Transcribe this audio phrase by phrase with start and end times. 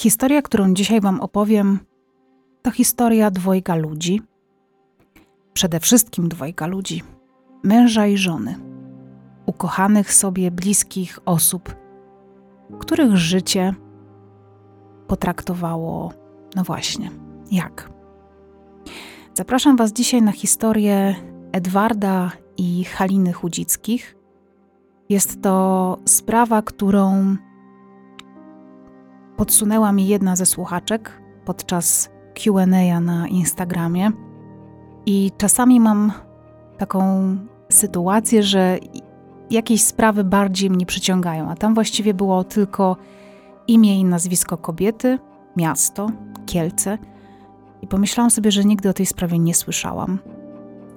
[0.00, 1.78] Historia, którą dzisiaj Wam opowiem,
[2.62, 4.22] to historia dwojga ludzi.
[5.52, 7.02] Przede wszystkim dwojga ludzi
[7.62, 8.58] męża i żony,
[9.46, 11.74] ukochanych sobie bliskich osób,
[12.78, 13.74] których życie
[15.06, 16.12] potraktowało,
[16.56, 17.10] no właśnie,
[17.50, 17.90] jak.
[19.34, 21.14] Zapraszam Was dzisiaj na historię
[21.52, 24.16] Edwarda i Haliny Chudzickich.
[25.08, 27.36] Jest to sprawa, którą
[29.40, 32.66] podsunęła mi jedna ze słuchaczek podczas QA
[33.00, 34.10] na Instagramie.
[35.06, 36.12] I czasami mam
[36.78, 37.36] taką
[37.68, 38.78] sytuację, że
[39.50, 42.96] jakieś sprawy bardziej mnie przyciągają, a tam właściwie było tylko
[43.66, 45.18] imię i nazwisko kobiety,
[45.56, 46.10] miasto,
[46.46, 46.98] Kielce.
[47.82, 50.18] I pomyślałam sobie, że nigdy o tej sprawie nie słyszałam.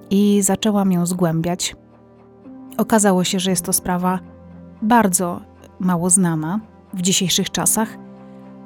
[0.10, 1.76] I zaczęłam ją zgłębiać.
[2.78, 4.20] Okazało się, że jest to sprawa
[4.82, 5.42] bardzo
[5.80, 6.60] mało znana
[6.94, 8.04] w dzisiejszych czasach,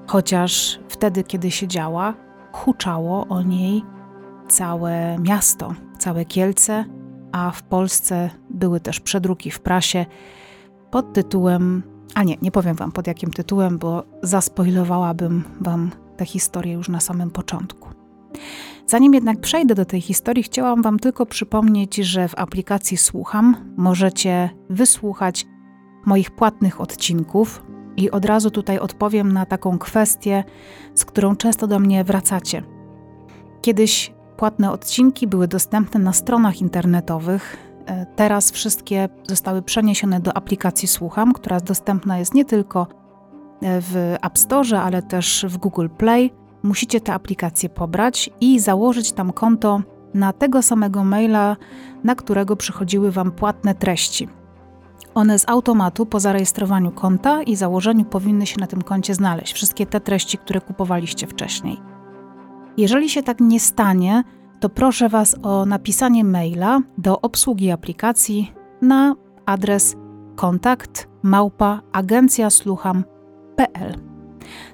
[0.08, 2.14] chociaż wtedy, kiedy się działa,
[2.52, 3.84] huczało o niej
[4.48, 6.86] całe miasto, całe Kielce,
[7.32, 10.06] a w Polsce były też przedruki w prasie
[10.92, 11.84] pod tytułem,
[12.16, 17.00] a nie, nie powiem wam pod jakim tytułem, bo zaspoilowałabym wam tę historię już na
[17.00, 17.90] samym początku.
[18.88, 24.50] Zanim jednak przejdę do tej historii, chciałam Wam tylko przypomnieć, że w aplikacji Słucham możecie
[24.70, 25.46] wysłuchać
[26.06, 27.64] moich płatnych odcinków
[27.98, 30.44] i od razu tutaj odpowiem na taką kwestię,
[30.96, 32.64] z którą często do mnie wracacie.
[33.62, 37.58] Kiedyś płatne odcinki były dostępne na stronach internetowych.
[37.86, 42.88] E, teraz wszystkie zostały przeniesione do aplikacji Słucham, która dostępna jest nie tylko
[43.62, 46.34] e, w App Store, ale też w Google Play.
[46.64, 49.82] Musicie tę aplikację pobrać i założyć tam konto
[50.14, 51.56] na tego samego maila,
[52.04, 54.37] na którego przychodziły Wam płatne treści.
[55.18, 59.86] One z automatu po zarejestrowaniu konta i założeniu powinny się na tym koncie znaleźć, wszystkie
[59.86, 61.78] te treści, które kupowaliście wcześniej.
[62.78, 64.24] Jeżeli się tak nie stanie,
[64.60, 69.96] to proszę Was o napisanie maila do obsługi aplikacji na adres
[70.36, 73.96] kontakt małpa agencjaslucham.pl.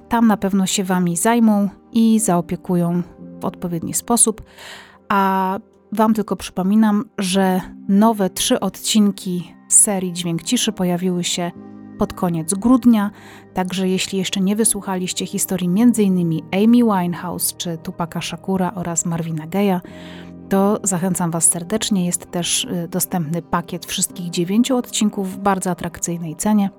[0.08, 3.02] Tam na pewno się Wami zajmą i zaopiekują
[3.40, 4.42] w odpowiedni sposób.
[5.08, 5.58] A
[5.92, 11.50] Wam tylko przypominam, że nowe trzy odcinki serii Dźwięk Ciszy pojawiły się
[11.98, 13.10] pod koniec grudnia,
[13.54, 16.40] także jeśli jeszcze nie wysłuchaliście historii m.in.
[16.52, 19.80] Amy Winehouse czy Tupaka Shakura oraz Marvina Gaye'a,
[20.48, 22.06] to zachęcam Was serdecznie.
[22.06, 26.70] Jest też y, dostępny pakiet wszystkich dziewięciu odcinków w bardzo atrakcyjnej cenie.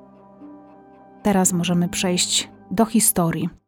[1.23, 3.64] Teraz możemy przejść do historii.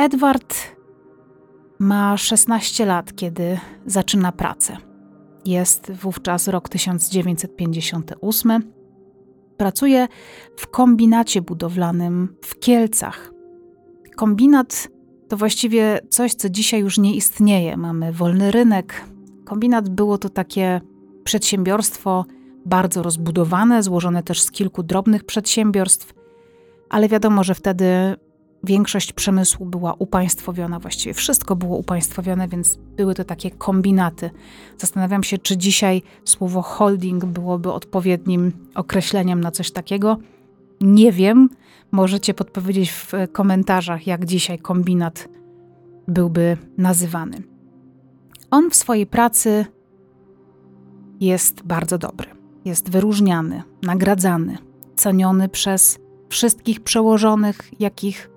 [0.00, 0.54] Edward
[1.78, 4.76] ma 16 lat, kiedy zaczyna pracę.
[5.44, 8.72] Jest wówczas rok 1958.
[9.56, 10.08] Pracuje
[10.56, 13.32] w kombinacie budowlanym w Kielcach.
[14.16, 14.88] Kombinat
[15.28, 17.76] to właściwie coś, co dzisiaj już nie istnieje.
[17.76, 19.04] Mamy wolny rynek.
[19.44, 20.80] Kombinat było to takie
[21.24, 22.24] przedsiębiorstwo
[22.66, 26.14] bardzo rozbudowane, złożone też z kilku drobnych przedsiębiorstw,
[26.90, 28.16] ale wiadomo, że wtedy
[28.64, 34.30] większość przemysłu była upaństwowiona, właściwie wszystko było upaństwowione, więc były to takie kombinaty.
[34.78, 40.16] Zastanawiam się, czy dzisiaj słowo holding byłoby odpowiednim określeniem na coś takiego.
[40.80, 41.48] Nie wiem,
[41.92, 45.28] możecie podpowiedzieć w komentarzach, jak dzisiaj kombinat
[46.08, 47.42] byłby nazywany.
[48.50, 49.66] On w swojej pracy
[51.20, 52.28] jest bardzo dobry,
[52.64, 54.58] jest wyróżniany, nagradzany,
[54.96, 55.98] ceniony przez
[56.28, 58.30] wszystkich przełożonych, jakich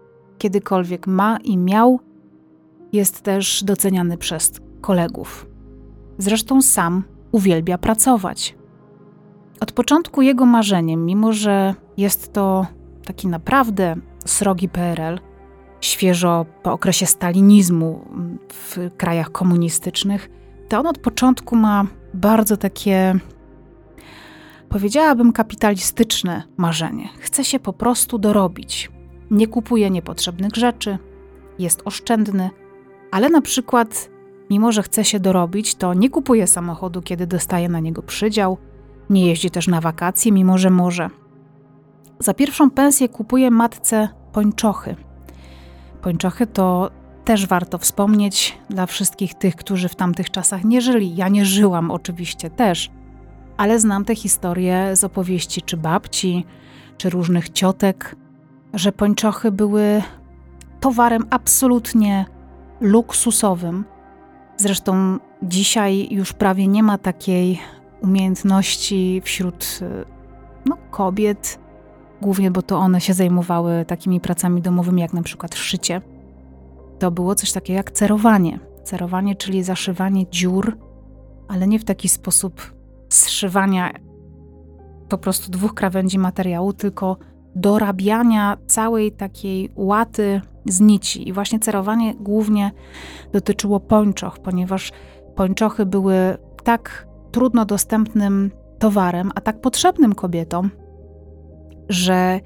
[0.44, 2.00] kiedykolwiek ma i miał,
[2.94, 4.52] jest też doceniany przez
[4.82, 5.46] kolegów.
[6.18, 8.56] Zresztą sam uwielbia pracować.
[9.60, 12.66] Od początku jego marzeniem, mimo że jest to
[13.06, 13.96] taki naprawdę
[14.26, 15.20] srogi PRL,
[15.82, 18.06] świeżo po okresie stalinizmu
[18.50, 20.30] w krajach komunistycznych,
[20.70, 23.16] to on od początku ma bardzo takie,
[24.70, 27.10] powiedziałabym, kapitalistyczne marzenie.
[27.20, 28.92] Chce się po prostu dorobić
[29.32, 30.98] nie kupuje niepotrzebnych rzeczy,
[31.60, 32.50] jest oszczędny,
[33.12, 34.10] ale na przykład,
[34.50, 38.58] mimo że chce się dorobić, to nie kupuje samochodu, kiedy dostaje na niego przydział,
[39.10, 41.10] nie jeździ też na wakacje, mimo że może.
[42.20, 44.96] Za pierwszą pensję kupuje matce pończochy.
[46.02, 46.92] Pończochy to
[47.26, 51.16] też warto wspomnieć dla wszystkich tych, którzy w tamtych czasach nie żyli.
[51.16, 52.92] Ja nie żyłam oczywiście też,
[53.58, 56.46] ale znam te historie z opowieści czy babci,
[56.98, 58.16] czy różnych ciotek,
[58.74, 60.02] że pończochy były
[60.80, 62.26] towarem absolutnie
[62.82, 63.86] luksusowym.
[64.58, 67.60] Zresztą dzisiaj już prawie nie ma takiej
[68.02, 69.80] umiejętności wśród
[70.66, 71.60] no, kobiet,
[72.22, 76.02] głównie bo to one się zajmowały takimi pracami domowymi, jak na przykład szycie.
[77.00, 78.60] To było coś takiego jak cerowanie.
[78.84, 80.78] Cerowanie, czyli zaszywanie dziur,
[81.48, 82.74] ale nie w taki sposób
[83.10, 83.92] zszywania
[85.10, 87.18] po prostu dwóch krawędzi materiału, tylko
[87.56, 91.28] dorabiania całej takiej łaty z nici.
[91.28, 92.72] I właśnie cerowanie głównie
[93.32, 94.92] dotyczyło pończoch, ponieważ
[95.36, 100.70] pończochy były tak trudno dostępnym towarem, a tak potrzebnym kobietom,
[101.90, 102.40] że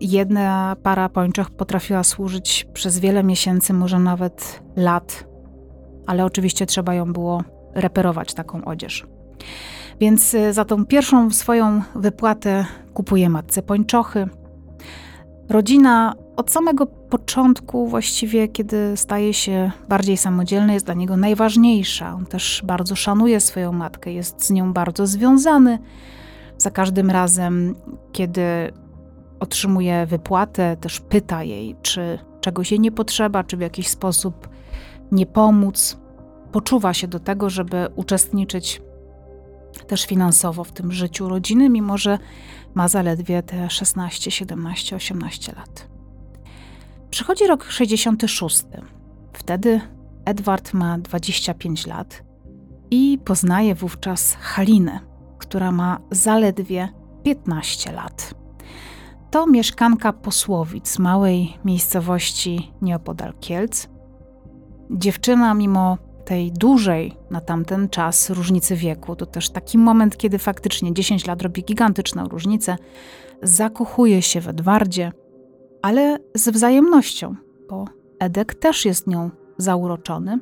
[0.00, 5.28] jedna para pończoch potrafiła służyć przez wiele miesięcy, może nawet lat,
[6.06, 7.42] ale oczywiście trzeba ją było
[7.74, 9.06] reperować, taką odzież.
[10.00, 14.28] Więc y, za tą pierwszą swoją wypłatę kupuje matce pończochy.
[15.48, 22.14] Rodzina od samego początku, właściwie kiedy staje się bardziej samodzielny, jest dla niego najważniejsza.
[22.14, 25.78] On też bardzo szanuje swoją matkę, jest z nią bardzo związany.
[26.58, 27.74] Za każdym razem,
[28.12, 28.42] kiedy
[29.40, 34.48] otrzymuje wypłatę, też pyta jej, czy czegoś jej nie potrzeba, czy w jakiś sposób
[35.12, 35.98] nie pomóc.
[36.52, 38.82] Poczuwa się do tego, żeby uczestniczyć
[39.86, 42.18] też finansowo w tym życiu rodziny, mimo że
[42.74, 45.88] ma zaledwie te 16, 17, 18 lat.
[47.10, 48.64] Przychodzi rok 66.
[49.32, 49.80] Wtedy
[50.24, 52.22] Edward ma 25 lat
[52.90, 55.00] i poznaje wówczas Halinę,
[55.38, 56.88] która ma zaledwie
[57.22, 58.34] 15 lat.
[59.30, 63.88] To mieszkanka Posłowic, małej miejscowości nieopodal Kielc.
[64.90, 65.98] Dziewczyna, mimo
[66.30, 71.42] tej dużej na tamten czas różnicy wieku, to też taki moment, kiedy faktycznie 10 lat
[71.42, 72.76] robi gigantyczną różnicę,
[73.42, 75.12] zakochuje się w Edwardzie,
[75.82, 77.34] ale z wzajemnością,
[77.70, 77.84] bo
[78.18, 80.38] Edek też jest nią zauroczony.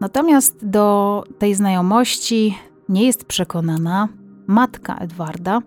[0.00, 2.58] Natomiast do tej znajomości
[2.88, 4.08] nie jest przekonana
[4.46, 5.60] matka Edwarda,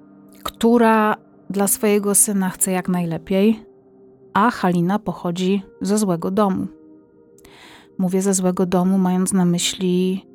[0.43, 1.15] która
[1.49, 3.65] dla swojego syna chce jak najlepiej,
[4.33, 6.76] a Halina pochodzi ze złego domu.
[7.97, 10.25] Mówię ze złego domu, mając na myśli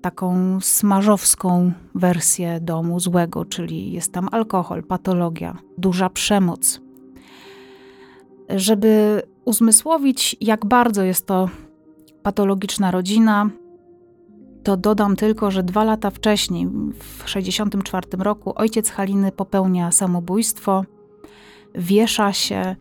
[0.00, 6.80] taką smażowską wersję domu złego, czyli jest tam alkohol, patologia, duża przemoc.
[8.48, 11.48] Żeby uzmysłowić, jak bardzo jest to
[12.22, 13.50] patologiczna rodzina,
[14.62, 20.84] to dodam tylko, że dwa lata wcześniej, w 1964 roku, ojciec Haliny popełnia samobójstwo,
[21.74, 22.76] wiesza się.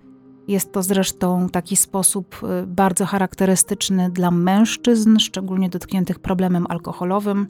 [0.49, 7.47] Jest to zresztą taki sposób y, bardzo charakterystyczny dla mężczyzn, szczególnie dotkniętych problemem alkoholowym.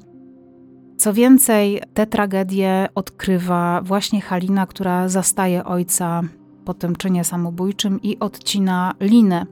[0.97, 6.21] Co więcej, tę tragedię odkrywa właśnie Halina, która zastaje ojca
[6.65, 9.45] po tym czynie samobójczym i odcina linę,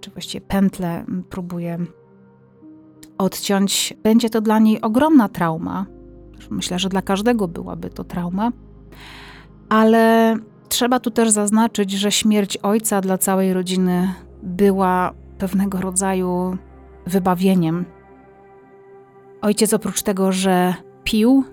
[0.00, 1.78] czy właściwie pętlę, próbuje
[3.18, 5.86] odciąć, będzie to dla niej ogromna trauma.
[6.50, 8.52] Myślę, że dla każdego byłaby to trauma,
[9.68, 10.36] ale
[10.68, 16.56] trzeba tu też zaznaczyć, że śmierć ojca dla całej rodziny była pewnego rodzaju
[17.06, 17.84] wybawieniem.
[19.42, 21.44] Ojciec oprócz tego, że pił,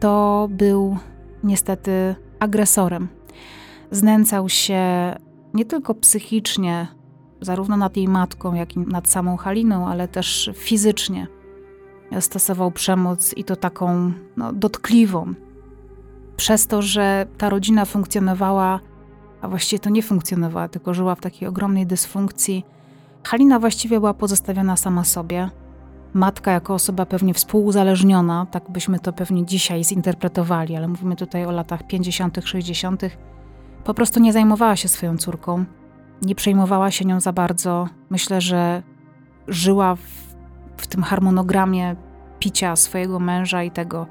[0.00, 0.96] to był
[1.44, 3.08] niestety agresorem.
[3.90, 4.82] Znęcał się
[5.54, 6.86] nie tylko psychicznie
[7.40, 11.26] zarówno nad jej matką, jak i nad samą Haliną, ale też fizycznie.
[12.20, 15.34] Stosował przemoc i to taką no, dotkliwą.
[16.40, 18.80] Przez to, że ta rodzina funkcjonowała,
[19.42, 22.64] a właściwie to nie funkcjonowała, tylko żyła w takiej ogromnej dysfunkcji,
[23.24, 25.50] Halina właściwie była pozostawiona sama sobie.
[26.14, 31.50] Matka, jako osoba pewnie współuzależniona, tak byśmy to pewnie dzisiaj zinterpretowali, ale mówimy tutaj o
[31.50, 33.02] latach 50., 60.,
[33.84, 35.64] po prostu nie zajmowała się swoją córką
[36.22, 37.88] nie przejmowała się nią za bardzo.
[38.10, 38.82] Myślę, że
[39.48, 40.00] żyła w,
[40.76, 41.96] w tym harmonogramie
[42.38, 44.06] picia swojego męża i tego,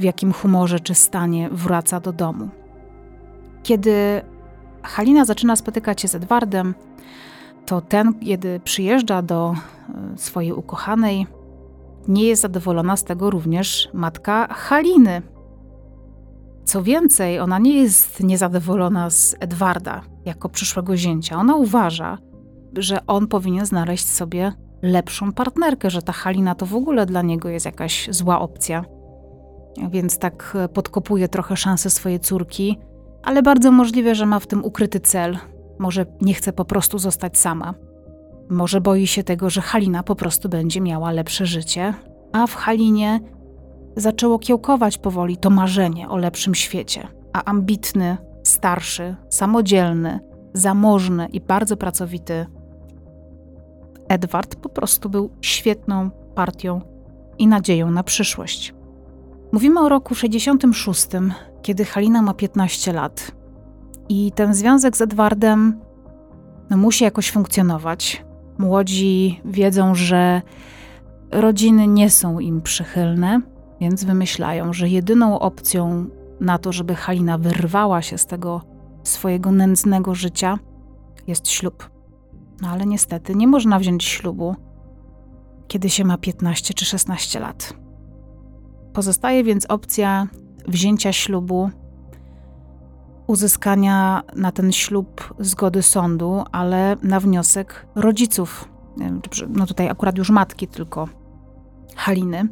[0.00, 2.48] w jakim humorze czy stanie wraca do domu.
[3.62, 4.22] Kiedy
[4.82, 6.74] Halina zaczyna spotykać się z Edwardem,
[7.66, 11.26] to ten, kiedy przyjeżdża do e, swojej ukochanej,
[12.08, 15.22] nie jest zadowolona z tego również matka Haliny.
[16.64, 21.36] Co więcej, ona nie jest niezadowolona z Edwarda jako przyszłego zięcia.
[21.36, 22.18] Ona uważa,
[22.76, 24.52] że on powinien znaleźć sobie
[24.82, 28.84] lepszą partnerkę, że ta Halina to w ogóle dla niego jest jakaś zła opcja.
[29.90, 32.78] Więc tak podkopuje trochę szanse swojej córki,
[33.22, 35.38] ale bardzo możliwe, że ma w tym ukryty cel.
[35.78, 37.74] Może nie chce po prostu zostać sama.
[38.50, 41.94] Może boi się tego, że Halina po prostu będzie miała lepsze życie,
[42.32, 43.20] a w Halinie
[43.96, 47.08] zaczęło kiełkować powoli to marzenie o lepszym świecie.
[47.32, 50.20] A ambitny, starszy, samodzielny,
[50.54, 52.46] zamożny i bardzo pracowity
[54.08, 56.80] Edward po prostu był świetną partią
[57.38, 58.74] i nadzieją na przyszłość.
[59.52, 61.06] Mówimy o roku 66,
[61.62, 63.32] kiedy Halina ma 15 lat.
[64.08, 65.80] I ten związek z Edwardem
[66.70, 68.24] no, musi jakoś funkcjonować.
[68.58, 70.42] Młodzi wiedzą, że
[71.30, 73.40] rodziny nie są im przychylne,
[73.80, 76.06] więc wymyślają, że jedyną opcją
[76.40, 78.62] na to, żeby Halina wyrwała się z tego
[79.02, 80.58] swojego nędznego życia,
[81.26, 81.90] jest ślub.
[82.60, 84.56] No ale niestety nie można wziąć ślubu,
[85.68, 87.74] kiedy się ma 15 czy 16 lat.
[88.92, 90.26] Pozostaje więc opcja
[90.68, 91.70] wzięcia ślubu,
[93.26, 98.68] uzyskania na ten ślub zgody sądu, ale na wniosek rodziców.
[99.48, 101.08] No tutaj akurat już matki tylko
[101.96, 102.48] Haliny.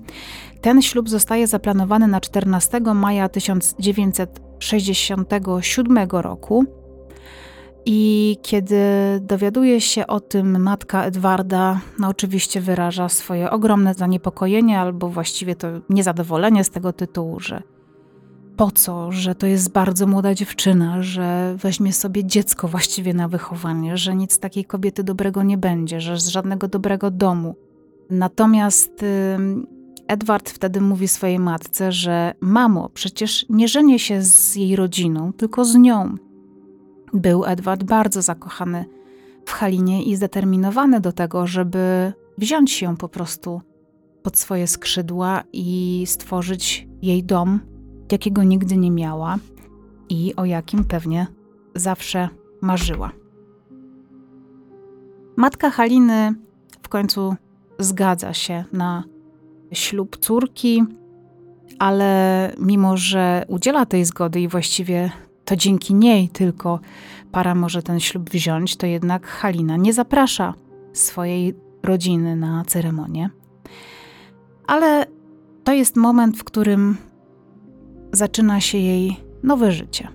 [0.61, 6.78] Ten ślub zostaje zaplanowany na 14 maja 1967 roku.
[7.91, 8.77] I kiedy
[9.21, 15.69] dowiaduje się o tym matka Edwarda, no oczywiście wyraża swoje ogromne zaniepokojenie albo właściwie to
[15.91, 17.63] niezadowolenie z tego tytułu, że
[18.57, 23.97] po co, że to jest bardzo młoda dziewczyna, że weźmie sobie dziecko właściwie na wychowanie,
[23.97, 27.55] że nic takiej kobiety dobrego nie będzie, że z żadnego dobrego domu.
[28.11, 29.05] Natomiast
[30.09, 35.65] Edward wtedy mówi swojej matce, że mamo, przecież nie żenię się z jej rodziną, tylko
[35.65, 36.28] z nią.
[37.13, 38.85] Był Edward bardzo zakochany
[39.47, 43.61] w Halinie i zdeterminowany do tego, żeby wziąć się po prostu
[44.23, 47.61] pod swoje skrzydła i stworzyć jej dom,
[48.13, 49.37] jakiego nigdy nie miała
[50.09, 51.27] i o jakim pewnie
[51.75, 52.29] zawsze
[52.61, 53.11] marzyła.
[55.37, 56.35] Matka Haliny
[56.83, 57.35] w końcu
[57.79, 59.05] zgadza się na
[59.73, 60.85] ślub córki,
[61.79, 65.11] ale mimo, że udziela tej zgody i właściwie
[65.49, 66.81] to dzięki niej tylko
[67.33, 70.55] para może ten ślub wziąć, to jednak Halina nie zaprasza
[70.93, 73.31] swojej rodziny na ceremonię.
[74.67, 75.07] Ale
[75.65, 76.97] to jest moment, w którym
[78.13, 80.09] zaczyna się jej nowe życie.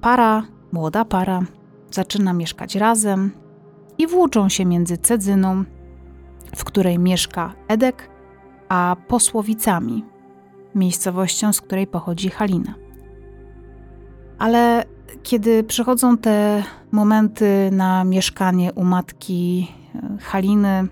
[0.00, 1.42] Para, młoda para,
[1.90, 3.30] zaczyna mieszkać razem
[3.98, 5.64] i włóczą się między Cedzyną,
[6.56, 8.10] w której mieszka Edek,
[8.68, 10.04] a Posłowicami,
[10.74, 12.83] miejscowością, z której pochodzi Halina.
[14.38, 14.84] Ale
[15.22, 16.62] kiedy przychodzą te
[16.92, 20.88] momenty na mieszkanie u matki e, Haliny,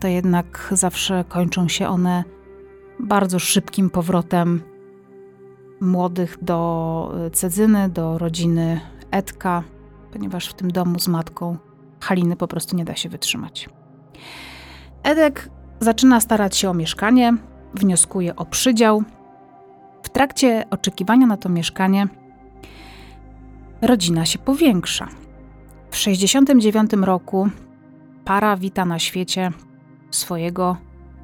[0.00, 2.24] to jednak zawsze kończą się one
[3.00, 4.62] bardzo szybkim powrotem
[5.80, 8.80] młodych do e, Cedzyny, do rodziny
[9.10, 9.62] Edka,
[10.12, 11.56] ponieważ w tym domu z matką
[12.00, 13.68] Haliny po prostu nie da się wytrzymać.
[15.02, 17.34] Edek zaczyna starać się o mieszkanie,
[17.74, 19.02] wnioskuje o przydział.
[20.02, 22.08] W trakcie oczekiwania na to mieszkanie
[23.82, 25.08] rodzina się powiększa.
[25.90, 27.48] W 69 roku
[28.24, 29.50] para wita na świecie
[30.10, 30.76] swojego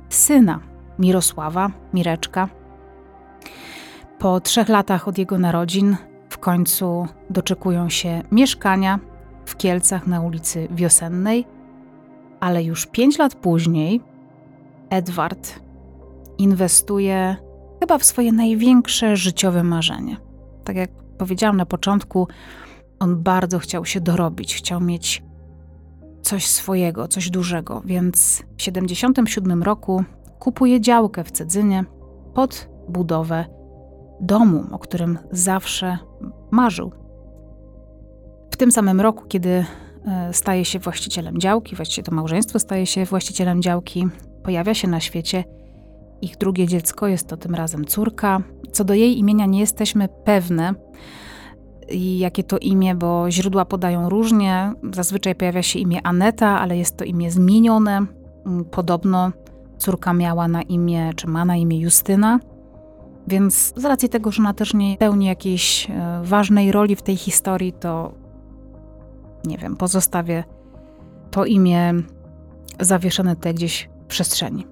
[0.08, 0.60] syna,
[0.98, 2.48] Mirosława, Mireczka.
[4.18, 5.96] Po trzech latach od jego narodzin
[6.28, 8.98] w końcu doczekują się mieszkania
[9.44, 11.46] w Kielcach na ulicy Wiosennej,
[12.40, 14.00] ale już pięć lat później
[14.90, 15.60] Edward
[16.38, 17.36] inwestuje
[17.80, 20.16] chyba w swoje największe życiowe marzenie.
[20.64, 22.28] Tak jak powiedziałam na początku,
[22.98, 25.22] on bardzo chciał się dorobić, chciał mieć
[26.22, 30.04] coś swojego, coś dużego, więc w 77 roku
[30.38, 31.84] kupuje działkę w Cedzynie
[32.34, 33.44] pod budowę
[34.20, 35.98] domu, o którym zawsze
[36.50, 36.92] marzył.
[38.50, 39.64] W tym samym roku, kiedy
[40.06, 44.08] e, staje się właścicielem działki, właściwie to małżeństwo staje się właścicielem działki,
[44.42, 45.44] pojawia się na świecie
[46.22, 48.42] ich drugie dziecko, jest to tym razem córka.
[48.72, 50.74] Co do jej imienia nie jesteśmy pewne,
[52.18, 54.72] jakie to imię, bo źródła podają różnie.
[54.92, 58.06] Zazwyczaj pojawia się imię Aneta, ale jest to imię zmienione.
[58.70, 59.32] Podobno
[59.78, 62.40] córka miała na imię, czy ma na imię Justyna.
[63.28, 67.16] Więc z racji tego, że ona też nie pełni jakiejś e, ważnej roli w tej
[67.16, 68.12] historii, to
[69.44, 70.44] nie wiem, pozostawię
[71.30, 71.94] to imię
[72.80, 74.66] zawieszone tutaj gdzieś w przestrzeni.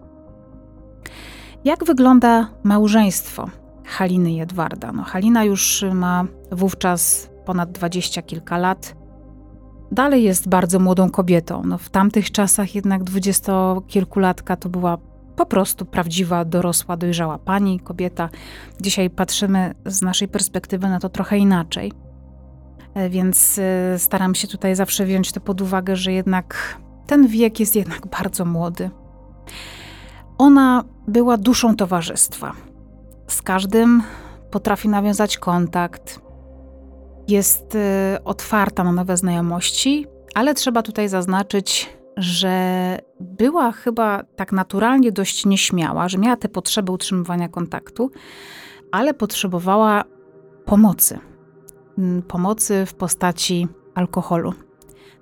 [1.69, 3.49] Jak wygląda małżeństwo
[3.85, 4.93] Haliny i Edwarda.
[4.93, 8.97] No, Halina już ma wówczas ponad dwadzieścia kilka lat.
[9.93, 11.63] Dalej jest bardzo młodą kobietą.
[11.65, 14.99] No, w tamtych czasach jednak dwudziestokilkulatka to była
[15.37, 18.29] po prostu prawdziwa, dorosła, dojrzała pani, kobieta.
[18.81, 21.93] Dzisiaj patrzymy z naszej perspektywy na to trochę inaczej.
[22.95, 27.61] E, więc e, staram się tutaj zawsze wziąć to pod uwagę, że jednak ten wiek
[27.61, 28.91] jest jednak bardzo młody.
[30.39, 32.53] Ona była duszą towarzystwa.
[33.27, 34.03] Z każdym
[34.51, 36.21] potrafi nawiązać kontakt,
[37.29, 37.79] jest y,
[38.25, 46.09] otwarta na nowe znajomości, ale trzeba tutaj zaznaczyć, że była chyba tak naturalnie dość nieśmiała,
[46.09, 48.11] że miała te potrzeby utrzymywania kontaktu,
[48.93, 50.05] ale potrzebowała
[50.65, 51.19] pomocy.
[51.99, 54.55] Mm, pomocy w postaci alkoholu,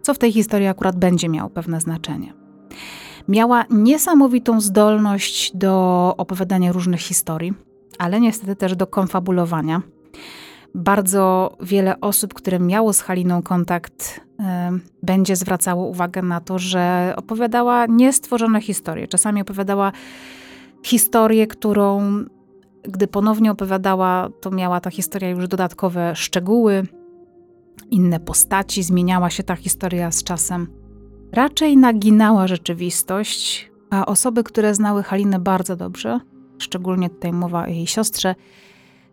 [0.03, 2.35] co w tej historii akurat będzie miało pewne znaczenie.
[3.28, 7.54] Miała niesamowitą zdolność do opowiadania różnych historii,
[7.99, 9.83] ale niestety też do konfabulowania.
[10.75, 14.21] Bardzo wiele osób, które miało z Haliną kontakt,
[15.02, 19.09] będzie zwracało uwagę na to, że opowiadała niestworzone historie.
[19.09, 19.92] Czasami opowiadała
[20.83, 22.02] historię, którą,
[22.83, 26.87] gdy ponownie opowiadała, to miała ta historia już dodatkowe szczegóły,
[27.90, 30.86] inne postaci, zmieniała się ta historia z czasem.
[31.37, 36.21] Raczej naginała rzeczywistość, a osoby, które znały Halinę bardzo dobrze,
[36.59, 38.35] szczególnie tutaj mowa o jej siostrze,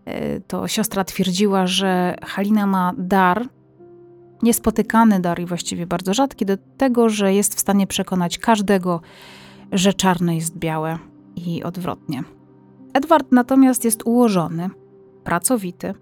[0.06, 3.48] e, to siostra twierdziła, że Halina ma dar,
[4.44, 9.02] niespotykany dar i właściwie bardzo rzadki, do tego, że jest w stanie przekonać każdego,
[9.72, 10.98] że czarne jest białe
[11.36, 12.24] i odwrotnie.
[12.94, 14.70] Edward natomiast jest ułożony,
[15.24, 15.94] pracowity.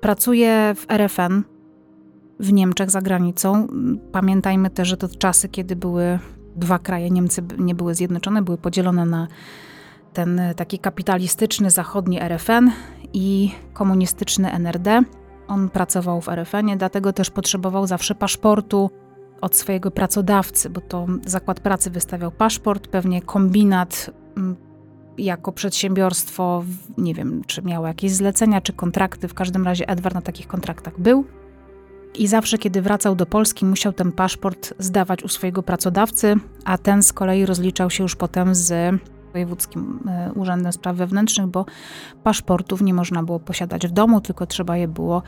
[0.00, 1.53] Pracuje w RFN
[2.40, 3.68] w Niemczech za granicą.
[4.12, 6.18] Pamiętajmy też, że to czasy, kiedy były
[6.56, 9.28] dwa kraje, Niemcy nie były zjednoczone, były podzielone na
[10.12, 12.70] ten taki kapitalistyczny zachodni RFN
[13.12, 15.02] i komunistyczny NRD.
[15.48, 18.90] On pracował w RFN-ie, dlatego też potrzebował zawsze paszportu
[19.40, 24.10] od swojego pracodawcy, bo to zakład pracy wystawiał paszport, pewnie kombinat
[25.18, 26.64] jako przedsiębiorstwo,
[26.98, 29.28] nie wiem, czy miało jakieś zlecenia, czy kontrakty.
[29.28, 31.24] W każdym razie Edward na takich kontraktach był.
[32.18, 37.02] I zawsze, kiedy wracał do Polski, musiał ten paszport zdawać u swojego pracodawcy, a ten
[37.02, 38.94] z kolei rozliczał się już potem z
[39.32, 41.66] Wojewódzkim e, Urzędem Spraw Wewnętrznych, bo
[42.22, 45.22] paszportów nie można było posiadać w domu, tylko trzeba je było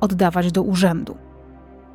[0.00, 1.16] oddawać do urzędu.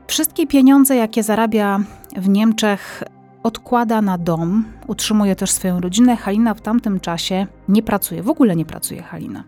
[0.07, 1.79] Wszystkie pieniądze, jakie zarabia
[2.17, 3.03] w Niemczech,
[3.43, 6.15] odkłada na dom, utrzymuje też swoją rodzinę.
[6.15, 9.43] Halina w tamtym czasie nie pracuje, w ogóle nie pracuje Halina.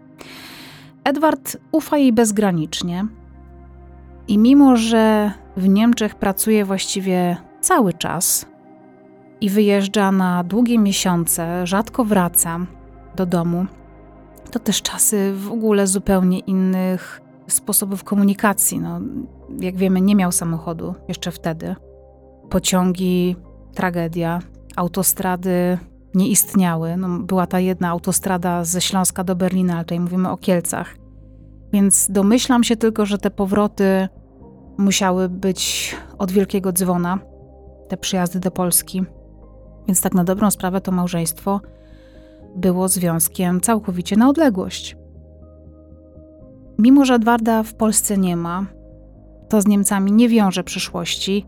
[1.03, 3.05] Edward ufa jej bezgranicznie
[4.27, 8.45] i mimo, że w Niemczech pracuje właściwie cały czas,
[9.41, 12.59] i wyjeżdża na długie miesiące, rzadko wraca
[13.15, 13.65] do domu.
[14.51, 18.79] To też czasy w ogóle zupełnie innych sposobów komunikacji.
[18.79, 18.99] No,
[19.59, 21.75] jak wiemy, nie miał samochodu jeszcze wtedy.
[22.49, 23.35] Pociągi,
[23.73, 24.39] tragedia,
[24.75, 25.77] autostrady
[26.13, 26.97] nie istniały.
[26.97, 30.95] No, była ta jedna autostrada ze Śląska do Berlina, ale tutaj mówimy o Kielcach.
[31.73, 34.07] Więc domyślam się tylko, że te powroty
[34.77, 37.19] musiały być od wielkiego dzwona,
[37.87, 39.03] te przyjazdy do Polski.
[39.87, 41.61] Więc tak na dobrą sprawę to małżeństwo
[42.55, 44.97] było związkiem całkowicie na odległość.
[46.77, 48.65] Mimo, że Edwarda w Polsce nie ma,
[49.49, 51.45] to z Niemcami nie wiąże przyszłości.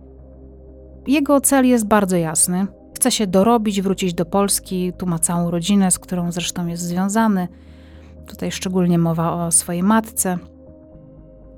[1.07, 2.67] Jego cel jest bardzo jasny.
[2.95, 7.47] Chce się dorobić, wrócić do Polski, tu ma całą rodzinę, z którą zresztą jest związany.
[8.27, 10.37] Tutaj szczególnie mowa o swojej matce.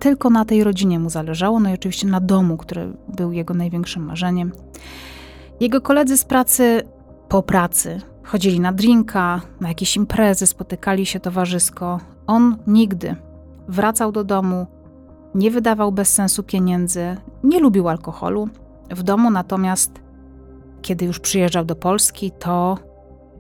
[0.01, 4.05] Tylko na tej rodzinie mu zależało, no i oczywiście na domu, który był jego największym
[4.05, 4.51] marzeniem.
[5.59, 6.81] Jego koledzy z pracy
[7.29, 11.99] po pracy chodzili na drinka, na jakieś imprezy, spotykali się towarzysko.
[12.27, 13.15] On nigdy
[13.67, 14.67] wracał do domu,
[15.35, 18.49] nie wydawał bez sensu pieniędzy, nie lubił alkoholu.
[18.89, 20.01] W domu natomiast,
[20.81, 22.77] kiedy już przyjeżdżał do Polski, to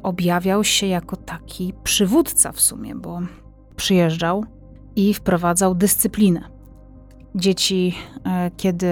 [0.03, 3.19] objawiał się jako taki przywódca w sumie, bo
[3.75, 4.45] przyjeżdżał
[4.95, 6.50] i wprowadzał dyscyplinę.
[7.35, 8.87] Dzieci, e, kiedy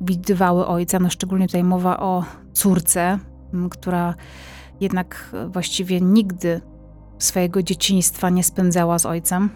[0.00, 3.18] widywały ojca, no szczególnie tutaj mowa o córce,
[3.70, 4.14] która
[4.80, 6.60] jednak właściwie nigdy
[7.18, 9.50] swojego dzieciństwa nie spędzała z ojcem,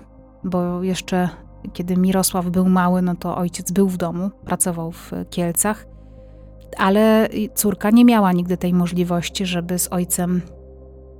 [0.44, 1.28] bo jeszcze
[1.72, 5.86] kiedy Mirosław był mały, no to ojciec był w domu, pracował w Kielcach,
[6.76, 10.42] ale córka nie miała nigdy tej możliwości, żeby z ojcem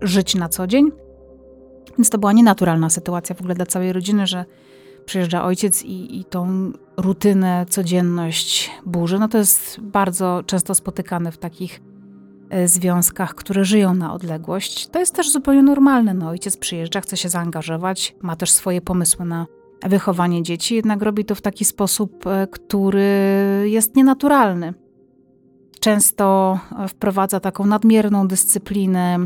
[0.00, 0.90] żyć na co dzień.
[1.98, 4.44] Więc to była nienaturalna sytuacja w ogóle dla całej rodziny, że
[5.08, 11.38] przyjeżdża ojciec i, i tą rutynę, codzienność burzy, no to jest bardzo często spotykane w
[11.38, 11.80] takich
[12.50, 14.86] e, związkach, które żyją na odległość.
[14.86, 16.14] To jest też zupełnie normalne.
[16.14, 19.46] No, ojciec przyjeżdża, chce się zaangażować, ma też swoje pomysły na
[19.86, 23.08] wychowanie dzieci, jednak robi to w taki sposób, e, który
[23.64, 24.74] jest nienaturalny.
[25.80, 29.18] Często wprowadza taką nadmierną dyscyplinę.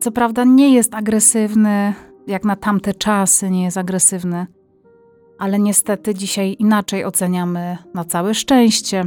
[0.00, 1.94] Co prawda nie jest agresywny,
[2.26, 4.46] jak na tamte czasy nie jest agresywny,
[5.40, 9.04] ale niestety dzisiaj inaczej oceniamy na całe szczęście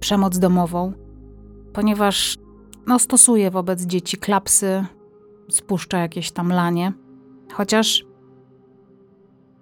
[0.00, 0.92] przemoc domową,
[1.72, 2.38] ponieważ
[2.86, 4.84] no, stosuje wobec dzieci klapsy,
[5.50, 6.92] spuszcza jakieś tam lanie.
[7.52, 8.04] Chociaż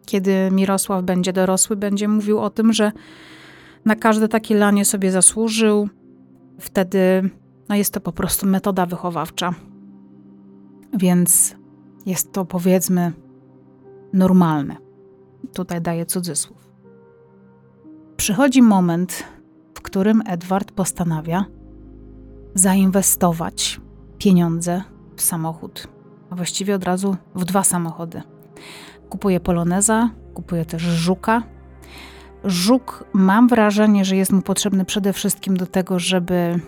[0.06, 2.92] kiedy Mirosław będzie dorosły, będzie mówił o tym, że
[3.84, 5.88] na każde takie lanie sobie zasłużył.
[6.58, 7.30] Wtedy
[7.68, 9.54] no jest to po prostu metoda wychowawcza.
[10.92, 11.56] Więc
[12.06, 13.12] jest to powiedzmy
[14.12, 14.89] normalne.
[15.54, 16.70] Tutaj daję cudzysłów.
[18.16, 19.24] Przychodzi moment,
[19.74, 21.44] w którym Edward postanawia
[22.54, 23.80] zainwestować
[24.18, 24.82] pieniądze
[25.16, 25.88] w samochód,
[26.30, 28.22] a właściwie od razu w dwa samochody.
[29.08, 31.42] Kupuje Poloneza, kupuje też Żuka.
[32.44, 36.60] Żuk, mam wrażenie, że jest mu potrzebny przede wszystkim do tego, żeby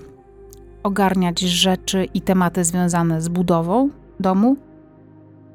[0.82, 4.56] ogarniać rzeczy i tematy związane z budową domu.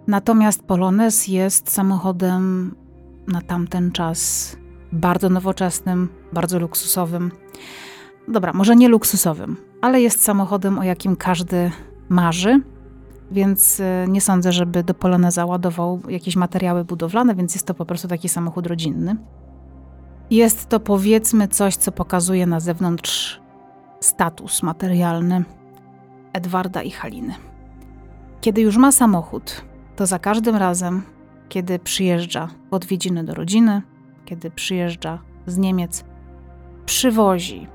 [0.08, 2.76] Natomiast Polonez jest samochodem
[3.28, 4.56] na tamten czas
[4.92, 7.32] bardzo nowoczesnym, bardzo luksusowym.
[8.28, 11.72] Dobra, może nie luksusowym, ale jest samochodem, o jakim każdy
[12.10, 12.62] marzy,
[13.32, 17.86] więc e, nie sądzę, żeby do Poloneza ładował jakieś materiały budowlane, więc jest to po
[17.86, 19.16] prostu taki samochód rodzinny.
[20.30, 23.42] Jest to powiedzmy coś, co pokazuje na zewnątrz
[24.00, 25.44] status materialny
[26.34, 27.34] Edwarda i Haliny.
[28.42, 29.62] Kiedy już ma samochód,
[29.96, 31.02] to za każdym razem,
[31.50, 33.82] kiedy przyjeżdża w odwiedziny do rodziny,
[34.26, 36.04] kiedy przyjeżdża z Niemiec,
[36.86, 37.68] przywozi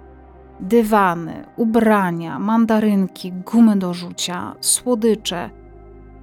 [0.60, 5.50] dywany, ubrania, mandarynki, gumy do rzucia, słodycze,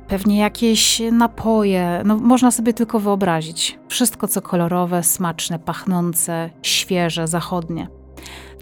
[0.08, 2.02] pewnie jakieś napoje.
[2.06, 3.80] No, można sobie tylko wyobrazić.
[3.88, 7.88] Wszystko, co kolorowe, smaczne, pachnące, świeże, zachodnie.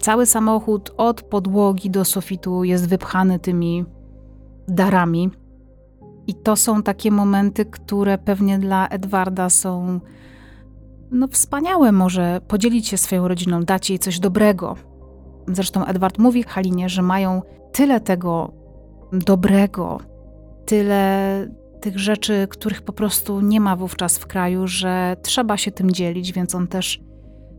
[0.00, 3.84] Cały samochód od podłogi do sufitu jest wypchany tymi
[4.68, 5.30] darami.
[6.28, 10.00] I to są takie momenty, które pewnie dla Edwarda są
[11.10, 14.76] no wspaniałe może podzielić się swoją rodziną, dać jej coś dobrego.
[15.46, 18.52] Zresztą Edward mówi Halinie, że mają tyle tego
[19.12, 20.00] dobrego,
[20.66, 21.46] tyle
[21.80, 26.32] tych rzeczy, których po prostu nie ma wówczas w kraju, że trzeba się tym dzielić,
[26.32, 27.00] więc on też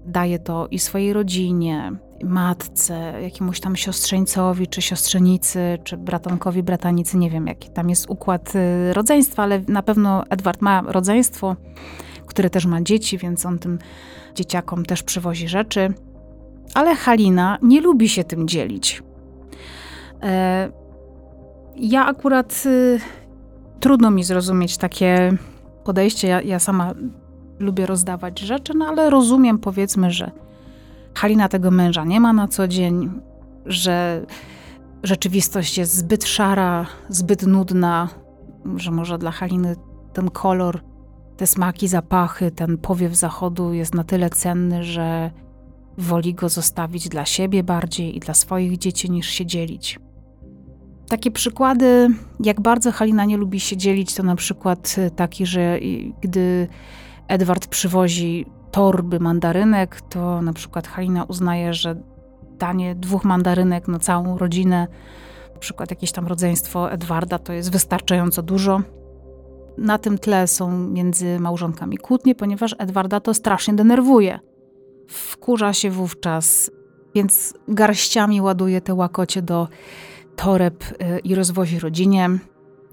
[0.05, 1.91] daje to i swojej rodzinie,
[2.23, 7.17] matce, jakiemuś tam siostrzeńcowi, czy siostrzenicy, czy bratankowi, bratanicy.
[7.17, 11.55] Nie wiem, jaki tam jest układ y, rodzeństwa, ale na pewno Edward ma rodzeństwo
[12.29, 13.79] który też ma dzieci, więc on tym
[14.35, 15.93] dzieciakom też przywozi rzeczy.
[16.73, 19.03] Ale Halina nie lubi się tym dzielić.
[20.23, 20.71] E,
[21.75, 22.99] ja akurat y,
[23.79, 25.31] trudno mi zrozumieć takie
[25.83, 26.27] podejście.
[26.27, 26.93] Ja, ja sama
[27.59, 30.31] lubię rozdawać rzeczy, no ale rozumiem powiedzmy, że
[31.15, 33.09] Halina tego męża nie ma na co dzień,
[33.65, 34.25] że
[35.03, 38.09] rzeczywistość jest zbyt szara, zbyt nudna,
[38.75, 39.75] że może dla Haliny
[40.13, 40.81] ten kolor
[41.37, 45.31] te smaki, zapachy, ten powiew zachodu jest na tyle cenny, że
[45.97, 49.99] woli go zostawić dla siebie bardziej i dla swoich dzieci niż się dzielić.
[51.07, 55.79] Takie przykłady, jak bardzo Halina nie lubi się dzielić, to na przykład taki, że
[56.21, 56.67] gdy
[57.27, 62.01] Edward przywozi torby mandarynek, to na przykład Halina uznaje, że
[62.57, 64.87] danie dwóch mandarynek na całą rodzinę,
[65.53, 68.81] na przykład jakieś tam rodzeństwo Edwarda, to jest wystarczająco dużo
[69.79, 74.39] na tym tle są między małżonkami kłótnie, ponieważ Edwarda to strasznie denerwuje.
[75.07, 76.71] Wkurza się wówczas,
[77.15, 79.67] więc garściami ładuje te łakocie do
[80.35, 82.29] toreb y, i rozwozi rodzinie.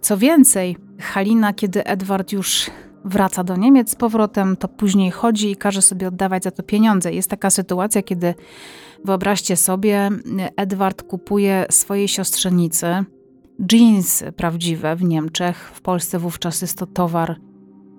[0.00, 2.70] Co więcej, Halina, kiedy Edward już
[3.06, 7.12] wraca do Niemiec z powrotem, to później chodzi i każe sobie oddawać za to pieniądze.
[7.12, 8.34] Jest taka sytuacja, kiedy
[9.04, 10.10] wyobraźcie sobie,
[10.56, 13.04] Edward kupuje swojej siostrzenicy
[13.72, 15.70] jeans prawdziwe w Niemczech.
[15.74, 17.36] W Polsce wówczas jest to towar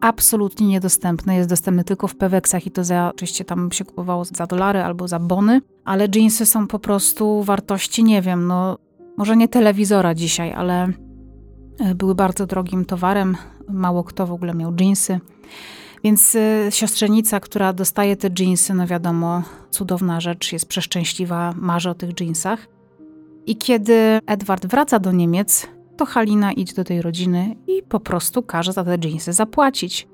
[0.01, 1.35] absolutnie niedostępny.
[1.35, 5.07] Jest dostępny tylko w Peweksach i to za, oczywiście tam się kupowało za dolary albo
[5.07, 8.77] za bony, ale jeansy są po prostu wartości, nie wiem, no
[9.17, 10.87] może nie telewizora dzisiaj, ale
[11.95, 13.37] były bardzo drogim towarem.
[13.69, 15.19] Mało kto w ogóle miał jeansy.
[16.03, 21.93] Więc y, siostrzenica, która dostaje te jeansy, no wiadomo, cudowna rzecz, jest przeszczęśliwa, marzy o
[21.93, 22.67] tych jeansach.
[23.45, 28.43] I kiedy Edward wraca do Niemiec, to Halina idzie do tej rodziny i po prostu
[28.43, 30.07] każe za te dżinsy zapłacić.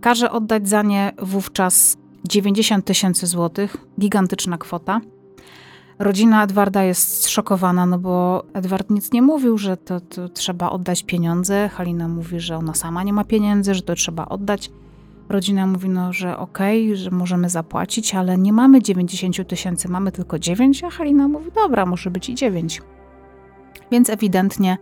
[0.00, 1.96] Każe oddać za nie wówczas
[2.28, 5.00] 90 tysięcy złotych, gigantyczna kwota.
[5.98, 11.02] Rodzina Edwarda jest zszokowana, no bo Edward nic nie mówił, że to, to trzeba oddać
[11.02, 11.68] pieniądze.
[11.68, 14.70] Halina mówi, że ona sama nie ma pieniędzy, że to trzeba oddać.
[15.28, 20.12] Rodzina mówi, no, że okej, okay, że możemy zapłacić, ale nie mamy 90 tysięcy, mamy
[20.12, 22.82] tylko 9, a Halina mówi, dobra, może być i 9.
[23.90, 24.78] Więc ewidentnie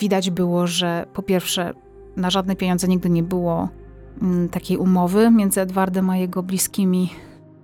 [0.00, 1.74] widać było, że po pierwsze
[2.16, 3.68] na żadne pieniądze nigdy nie było
[4.22, 7.10] mm, takiej umowy między Edwardem a jego bliskimi,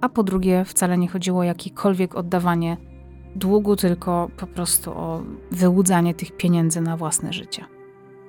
[0.01, 2.77] a po drugie wcale nie chodziło o jakiekolwiek oddawanie
[3.37, 7.65] długu, tylko po prostu o wyłudzanie tych pieniędzy na własne życie.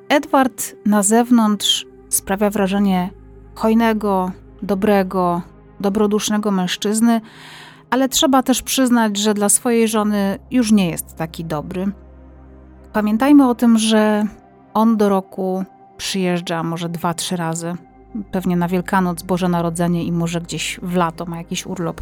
[0.09, 3.09] Edward na zewnątrz sprawia wrażenie
[3.55, 5.41] hojnego, dobrego,
[5.79, 7.21] dobrodusznego mężczyzny,
[7.89, 11.91] ale trzeba też przyznać, że dla swojej żony już nie jest taki dobry.
[12.93, 14.23] Pamiętajmy o tym, że
[14.73, 15.63] on do roku
[15.97, 17.75] przyjeżdża może dwa, trzy razy.
[18.31, 22.01] Pewnie na Wielkanoc, Boże Narodzenie i może gdzieś w lato ma jakiś urlop.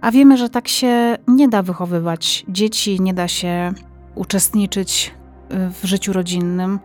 [0.00, 3.72] A wiemy, że tak się nie da wychowywać dzieci, nie da się
[4.14, 5.14] uczestniczyć
[5.52, 6.78] y, w życiu rodzinnym.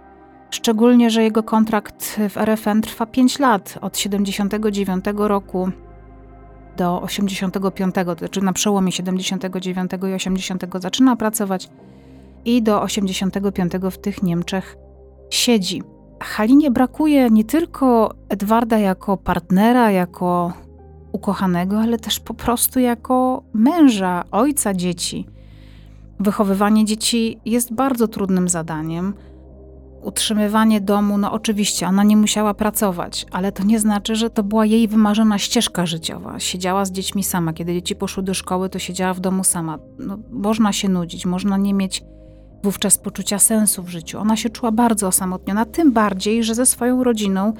[0.49, 5.69] Szczególnie, że jego kontrakt w RFN trwa 5 lat, od 79 roku
[6.77, 11.69] do 85, to znaczy na przełomie 79 i 80 zaczyna pracować
[12.45, 14.77] i do 85 w tych Niemczech
[15.29, 15.81] siedzi.
[16.19, 20.53] Halinie brakuje nie tylko Edwarda jako partnera, jako
[21.11, 25.25] ukochanego, ale też po prostu jako męża, ojca dzieci.
[26.19, 29.13] Wychowywanie dzieci jest bardzo trudnym zadaniem.
[30.01, 34.65] Utrzymywanie domu, no oczywiście, ona nie musiała pracować, ale to nie znaczy, że to była
[34.65, 36.39] jej wymarzona ścieżka życiowa.
[36.39, 37.53] Siedziała z dziećmi sama.
[37.53, 39.79] Kiedy dzieci poszły do szkoły, to siedziała w domu sama.
[39.99, 42.03] No, można się nudzić, można nie mieć
[42.63, 44.19] wówczas poczucia sensu w życiu.
[44.19, 47.53] Ona się czuła bardzo osamotniona, tym bardziej, że ze swoją rodziną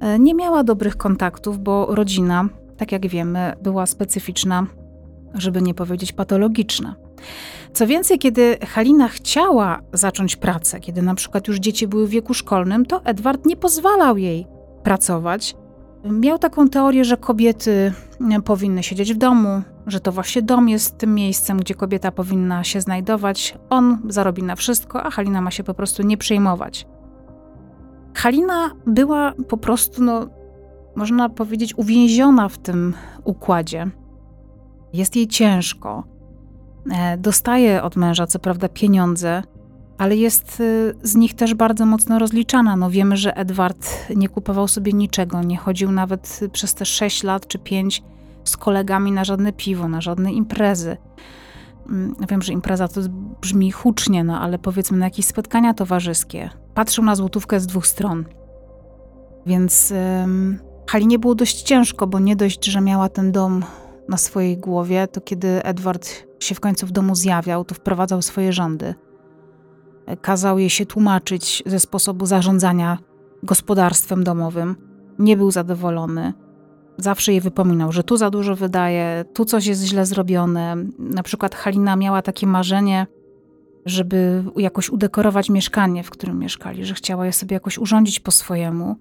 [0.00, 4.66] e, nie miała dobrych kontaktów, bo rodzina, tak jak wiemy, była specyficzna,
[5.34, 6.94] żeby nie powiedzieć patologiczna.
[7.72, 12.34] Co więcej, kiedy Halina chciała zacząć pracę, kiedy na przykład już dzieci były w wieku
[12.34, 14.46] szkolnym, to Edward nie pozwalał jej
[14.82, 15.56] pracować.
[16.04, 17.92] Miał taką teorię, że kobiety
[18.44, 22.80] powinny siedzieć w domu, że to właśnie dom jest tym miejscem, gdzie kobieta powinna się
[22.80, 23.58] znajdować.
[23.70, 26.86] On zarobi na wszystko, a Halina ma się po prostu nie przejmować.
[28.14, 30.26] Halina była po prostu, no,
[30.96, 32.94] można powiedzieć, uwięziona w tym
[33.24, 33.90] układzie.
[34.92, 36.04] Jest jej ciężko.
[36.90, 39.42] E, dostaje od męża, co prawda, pieniądze,
[39.98, 42.76] ale jest y, z nich też bardzo mocno rozliczana.
[42.76, 47.46] No wiemy, że Edward nie kupował sobie niczego, nie chodził nawet przez te 6 lat
[47.46, 48.02] czy 5
[48.44, 50.96] z kolegami na żadne piwo, na żadne imprezy.
[51.88, 53.00] Mm, wiem, że impreza to
[53.40, 56.50] brzmi hucznie, no ale powiedzmy na jakieś spotkania towarzyskie.
[56.74, 58.24] Patrzył na złotówkę z dwóch stron.
[59.46, 63.64] Więc um, Halinie było dość ciężko, bo nie dość, że miała ten dom
[64.08, 66.08] na swojej głowie, to kiedy Edward
[66.40, 68.94] się w końcu w domu zjawiał, to wprowadzał swoje rządy.
[70.22, 72.98] Kazał jej się tłumaczyć ze sposobu zarządzania
[73.42, 74.76] gospodarstwem domowym.
[75.18, 76.32] Nie był zadowolony.
[76.98, 80.76] Zawsze jej wypominał, że tu za dużo wydaje, tu coś jest źle zrobione.
[80.98, 83.06] Na przykład Halina miała takie marzenie,
[83.86, 88.96] żeby jakoś udekorować mieszkanie, w którym mieszkali, że chciała je sobie jakoś urządzić po swojemu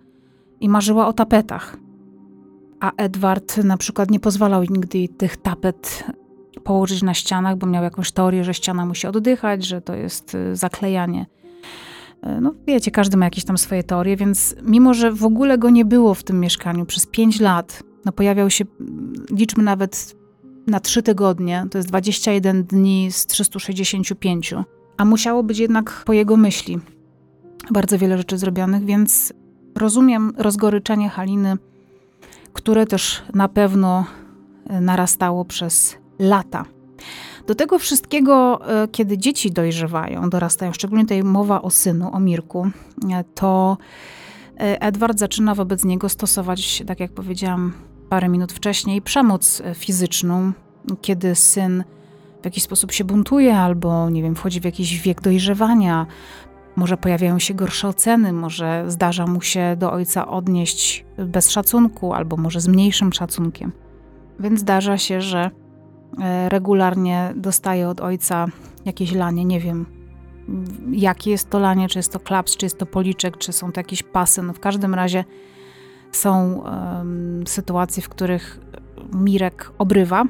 [0.60, 1.78] i marzyła o tapetach.
[2.80, 6.04] A Edward na przykład nie pozwalał nigdy tych tapet
[6.64, 10.56] położyć na ścianach, bo miał jakąś teorię, że ściana musi oddychać, że to jest y,
[10.56, 11.26] zaklejanie.
[12.28, 15.70] Y, no wiecie, każdy ma jakieś tam swoje teorie, więc mimo, że w ogóle go
[15.70, 18.66] nie było w tym mieszkaniu przez 5 lat, no pojawiał się,
[19.32, 20.16] liczmy nawet
[20.68, 24.54] na 3 tygodnie, to jest 21 dni z 365,
[24.98, 26.80] a musiało być jednak po jego myśli
[27.72, 29.34] bardzo wiele rzeczy zrobionych, więc
[29.76, 31.58] rozumiem rozgoryczenie Haliny,
[32.54, 34.06] które też na pewno
[34.72, 36.66] y, narastało przez lata.
[37.48, 42.68] Do tego wszystkiego, e, kiedy dzieci dojrzewają, dorastają, szczególnie tutaj mowa o synu, o Mirku,
[43.12, 43.78] e, to
[44.60, 47.74] e, Edward zaczyna wobec niego stosować, tak jak powiedziałam
[48.10, 50.52] parę minut wcześniej, przemoc fizyczną,
[51.02, 51.84] kiedy syn
[52.42, 56.06] w jakiś sposób się buntuje albo, nie wiem, wchodzi w jakiś wiek dojrzewania,
[56.76, 62.38] może pojawiają się gorsze oceny, może zdarza mu się do ojca odnieść bez szacunku, albo
[62.38, 63.72] może z mniejszym szacunkiem.
[64.40, 65.52] Więc zdarza się, że
[66.48, 68.46] regularnie dostaje od ojca
[68.86, 69.86] jakieś lanie, nie wiem
[70.92, 73.80] jakie jest to lanie, czy jest to klaps, czy jest to policzek, czy są to
[73.80, 74.44] jakieś pasy.
[74.44, 75.24] No w każdym razie
[76.12, 78.60] są um, sytuacje, w których
[79.14, 80.24] Mirek obrywa,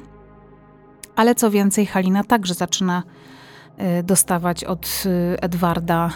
[1.16, 3.02] ale co więcej, Halina także zaczyna
[4.00, 6.10] y, dostawać od y, Edwarda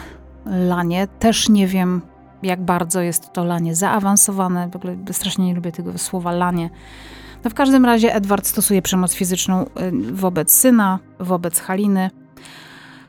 [0.46, 1.08] lanie.
[1.18, 2.00] Też nie wiem,
[2.42, 4.70] jak bardzo jest to lanie zaawansowane.
[4.70, 6.70] W ogóle strasznie nie lubię tego słowa lanie
[7.50, 9.68] W każdym razie Edward stosuje przemoc fizyczną y,
[10.12, 12.10] wobec syna, wobec Haliny.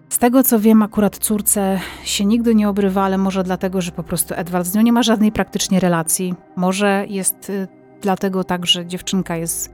[0.10, 4.04] Z tego co wiem, akurat córce się nigdy nie obrywa, ale może dlatego, że po
[4.04, 6.34] prostu Edward z nią nie ma żadnej praktycznie relacji.
[6.56, 7.67] Może jest y,
[8.02, 9.73] dlatego tak, że dziewczynka jest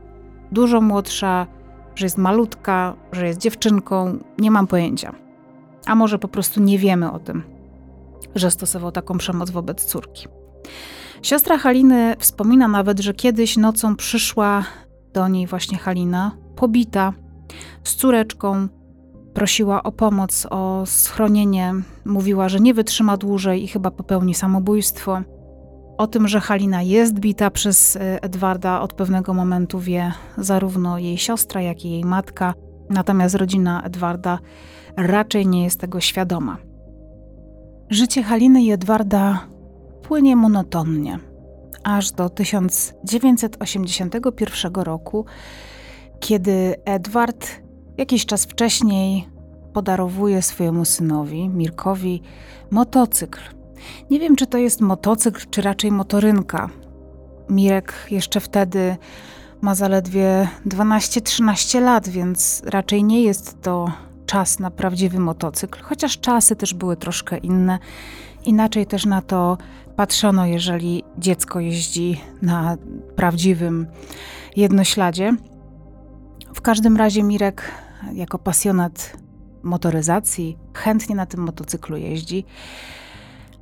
[0.51, 1.47] dużo młodsza,
[1.95, 4.19] że jest malutka, że jest dziewczynką.
[4.37, 5.15] Nie mam pojęcia.
[5.85, 7.43] A może po prostu nie wiemy o tym,
[8.35, 10.27] że stosował taką przemoc wobec córki.
[11.21, 14.63] Siostra Haliny wspomina nawet, że kiedyś nocą przyszła
[15.13, 17.13] do niej właśnie Halina, pobita,
[17.83, 18.67] z córeczką,
[19.33, 21.73] prosiła o pomoc, o schronienie.
[22.05, 25.21] Mówiła, że nie wytrzyma dłużej i chyba popełni samobójstwo.
[25.97, 31.17] O tym, że Halina jest bita przez e, Edwarda od pewnego momentu wie zarówno jej
[31.17, 32.53] siostra, jak i jej matka,
[32.89, 34.39] natomiast rodzina Edwarda
[34.97, 36.57] raczej nie jest tego świadoma.
[37.89, 39.39] Życie Haliny i Edwarda
[40.07, 41.19] płynie monotonnie,
[41.83, 45.25] aż do 1981 roku,
[46.19, 47.47] kiedy Edward
[47.97, 49.27] jakiś czas wcześniej
[49.73, 52.21] podarowuje swojemu synowi, Mirkowi,
[52.71, 53.39] motocykl.
[54.09, 56.69] Nie wiem, czy to jest motocykl, czy raczej motorynka.
[57.49, 58.97] Mirek jeszcze wtedy
[59.61, 63.91] ma zaledwie 12-13 lat, więc raczej nie jest to
[64.25, 67.79] czas na prawdziwy motocykl, chociaż czasy też były troszkę inne.
[68.45, 69.57] Inaczej też na to
[69.95, 72.77] patrzono, jeżeli dziecko jeździ na
[73.15, 73.87] prawdziwym
[74.55, 75.33] jednośladzie.
[76.53, 77.71] W każdym razie Mirek,
[78.13, 79.17] jako pasjonat
[79.63, 82.45] motoryzacji, chętnie na tym motocyklu jeździ,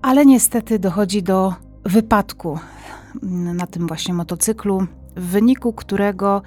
[0.01, 1.53] ale niestety dochodzi do
[1.85, 2.59] wypadku
[3.53, 6.41] na tym właśnie motocyklu, w wyniku którego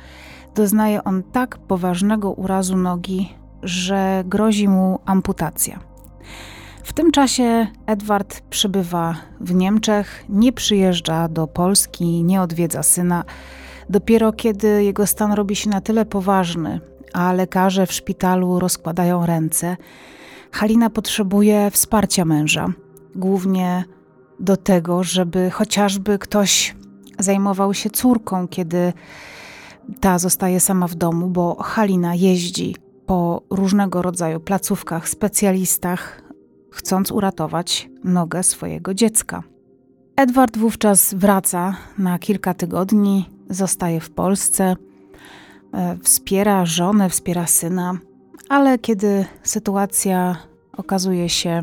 [0.55, 5.95] doznaje on tak poważnego urazu nogi, że grozi mu amputacja.
[6.87, 13.25] W tym czasie Edward przybywa w Niemczech, nie przyjeżdża do Polski, nie odwiedza syna.
[13.90, 16.81] Dopiero kiedy jego stan robi się na tyle poważny,
[17.12, 19.77] a lekarze w szpitalu rozkładają ręce,
[20.53, 22.68] Halina potrzebuje wsparcia męża,
[23.14, 23.85] głównie
[24.40, 26.77] do tego, żeby chociażby ktoś
[27.18, 28.92] zajmował się córką, kiedy
[30.01, 36.26] ta zostaje sama w domu, bo Halina jeździ po różnego rodzaju placówkach, specjalistach,
[36.77, 39.43] chcąc uratować nogę swojego dziecka.
[40.17, 44.77] Edward wówczas wraca na kilka tygodni, zostaje w Polsce,
[45.73, 47.99] e, wspiera żonę, wspiera syna,
[48.49, 50.37] ale kiedy sytuacja
[50.77, 51.62] okazuje się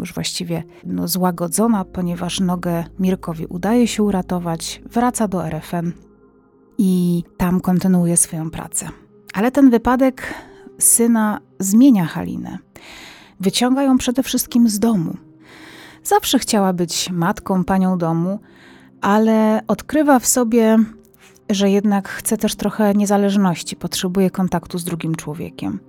[0.00, 5.92] już właściwie no, złagodzona, ponieważ nogę Mirkowi udaje się uratować, wraca do RFN
[6.78, 8.88] i tam kontynuuje swoją pracę.
[9.34, 10.34] Ale ten wypadek
[10.78, 12.58] syna zmienia Halinę.
[13.40, 15.16] Wyciąga ją przede wszystkim z domu.
[16.04, 18.38] Zawsze chciała być matką, panią domu,
[19.00, 20.78] ale odkrywa w sobie,
[21.50, 25.80] że jednak chce też trochę niezależności, potrzebuje kontaktu z drugim człowiekiem.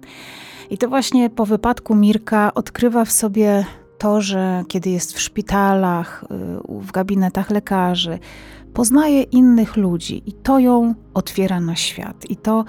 [0.69, 3.65] I to właśnie po wypadku Mirka odkrywa w sobie
[3.97, 8.19] to, że kiedy jest w szpitalach, y, w gabinetach lekarzy,
[8.73, 12.29] poznaje innych ludzi i to ją otwiera na świat.
[12.29, 12.65] I to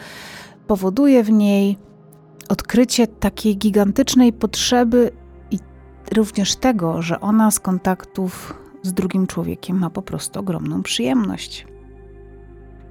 [0.67, 1.79] powoduje w niej
[2.53, 5.11] odkrycie takiej gigantycznej potrzeby
[5.51, 5.59] i
[6.15, 11.67] również tego, że ona z kontaktów z drugim człowiekiem ma po prostu ogromną przyjemność.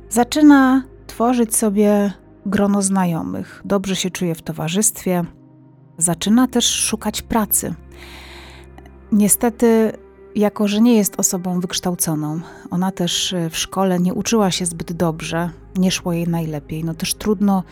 [0.09, 2.13] Zaczyna tworzyć sobie
[2.45, 5.23] grono znajomych, dobrze się czuje w towarzystwie,
[5.97, 7.73] zaczyna też szukać pracy.
[9.11, 9.91] Niestety,
[10.35, 12.39] jako że nie jest osobą wykształconą,
[12.71, 16.83] ona też w szkole nie uczyła się zbyt dobrze, nie szło jej najlepiej.
[16.83, 17.63] No też trudno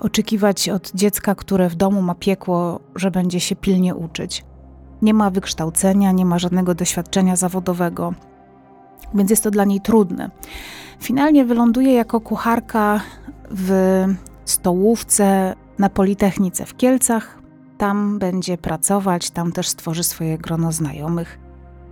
[0.00, 4.44] oczekiwać od dziecka, które w domu ma piekło, że będzie się pilnie uczyć.
[5.02, 8.14] Nie ma wykształcenia, nie ma żadnego doświadczenia zawodowego,
[9.14, 10.30] więc jest to dla niej trudne.
[11.00, 13.00] Finalnie wyląduje jako kucharka
[13.50, 14.04] w
[14.44, 17.38] stołówce na Politechnice w Kielcach.
[17.78, 21.39] Tam będzie pracować, tam też stworzy swoje grono znajomych.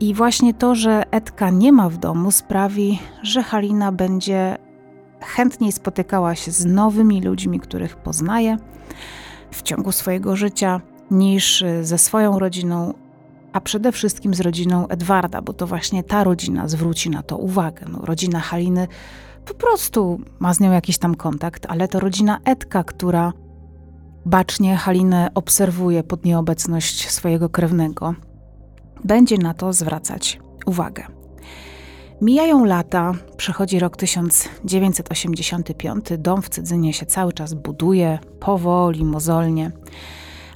[0.01, 4.59] I właśnie to, że Edka nie ma w domu, sprawi, że Halina będzie
[5.21, 8.57] chętniej spotykała się z nowymi ludźmi, których poznaje
[9.51, 10.81] w ciągu swojego życia,
[11.11, 12.95] niż ze swoją rodziną,
[13.53, 17.87] a przede wszystkim z rodziną Edwarda, bo to właśnie ta rodzina zwróci na to uwagę.
[17.93, 18.89] No, rodzina Haliny
[19.47, 23.33] po prostu ma z nią jakiś tam kontakt, ale to rodzina Edka, która
[24.27, 28.15] bacznie Halinę obserwuje pod nieobecność swojego krewnego,
[29.05, 31.19] będzie na to zwracać uwagę.
[32.21, 39.73] Mijają lata, przychodzi rok 1985, dom w Cydzynie się cały czas buduje, powoli, mozolnie.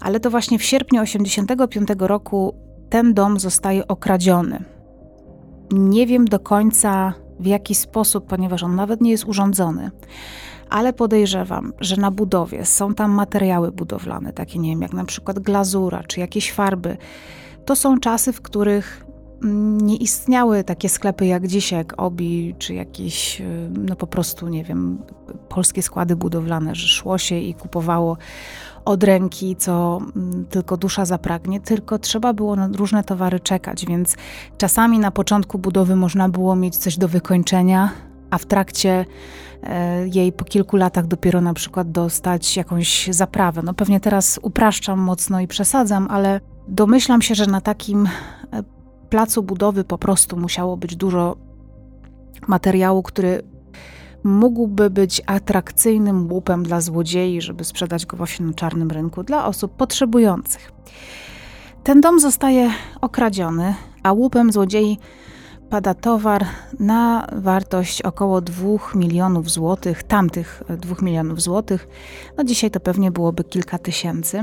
[0.00, 2.54] Ale to właśnie w sierpniu 1985 roku
[2.90, 4.64] ten dom zostaje okradziony.
[5.72, 9.90] Nie wiem do końca w jaki sposób, ponieważ on nawet nie jest urządzony.
[10.70, 15.38] Ale podejrzewam, że na budowie są tam materiały budowlane, takie nie wiem, jak na przykład
[15.38, 16.96] glazura czy jakieś farby.
[17.64, 19.04] To są czasy, w których
[19.82, 24.64] nie istniały takie sklepy jak dzisiaj, jak Obi, czy jakieś, y, no po prostu, nie
[24.64, 24.98] wiem,
[25.48, 28.16] polskie składy budowlane, że szło się i kupowało
[28.84, 34.16] od ręki, co mm, tylko dusza zapragnie, tylko trzeba było na różne towary czekać, więc
[34.58, 37.90] czasami na początku budowy można było mieć coś do wykończenia,
[38.30, 39.04] a w trakcie
[39.62, 43.62] e, jej po kilku latach dopiero na przykład dostać jakąś zaprawę.
[43.64, 48.62] No pewnie teraz upraszczam mocno i przesadzam, ale domyślam się, że na takim e,
[49.10, 51.36] placu budowy po prostu musiało być dużo
[52.46, 53.42] materiału, który
[54.24, 59.76] mógłby być atrakcyjnym łupem dla złodziei, żeby sprzedać go właśnie na czarnym rynku dla osób
[59.76, 60.72] potrzebujących.
[61.84, 64.98] Ten dom zostaje okradziony, a łupem złodziei
[65.72, 66.46] pada towar
[66.80, 71.88] na wartość około 2 milionów złotych, tamtych 2 milionów złotych.
[72.36, 74.40] No dzisiaj to pewnie byłoby kilka tysięcy,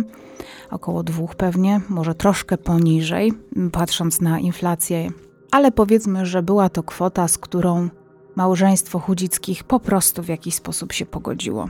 [0.72, 3.34] około dwóch pewnie, może troszkę poniżej,
[3.72, 5.12] patrząc na inflację,
[5.52, 7.90] ale powiedzmy, że była to kwota, z którą
[8.36, 11.70] małżeństwo Chudzickich po prostu w jakiś sposób się pogodziło.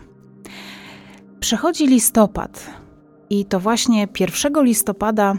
[1.40, 2.70] Przechodzi listopad
[3.30, 5.34] i to właśnie 1 listopada,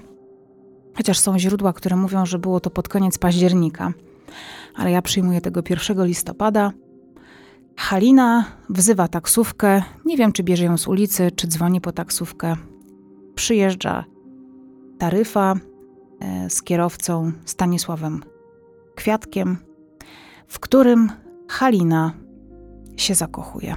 [0.96, 3.92] chociaż są źródła, które mówią, że było to pod koniec października,
[4.74, 6.72] ale ja przyjmuję tego 1 listopada.
[7.76, 12.56] Halina wzywa taksówkę, nie wiem czy bierze ją z ulicy, czy dzwoni po taksówkę.
[13.34, 14.04] Przyjeżdża
[14.98, 15.54] taryfa
[16.20, 18.22] e, z kierowcą Stanisławem
[18.94, 19.56] Kwiatkiem,
[20.46, 21.12] w którym
[21.48, 22.12] Halina
[22.96, 23.76] się zakochuje.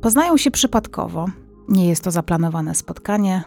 [0.00, 1.26] Poznają się przypadkowo,
[1.68, 3.42] nie jest to zaplanowane spotkanie,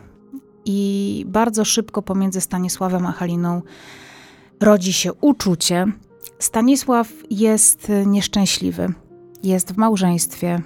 [0.65, 3.61] i bardzo szybko pomiędzy Stanisławem a Haliną
[4.61, 5.85] rodzi się uczucie.
[6.39, 8.93] Stanisław jest nieszczęśliwy,
[9.43, 10.61] jest w małżeństwie,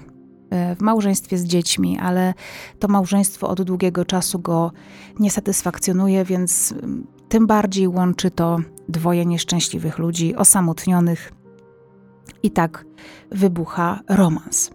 [0.50, 2.34] e, w małżeństwie z dziećmi, ale
[2.78, 4.72] to małżeństwo od długiego czasu go
[5.18, 11.32] nie satysfakcjonuje, więc mm, tym bardziej łączy to dwoje nieszczęśliwych ludzi, osamotnionych,
[12.42, 12.84] i tak
[13.30, 14.70] wybucha romans.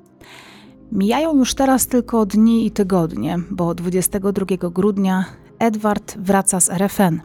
[0.92, 5.26] Mijają już teraz tylko dni i tygodnie, bo 22 grudnia
[5.60, 7.22] Edward wraca z RFN.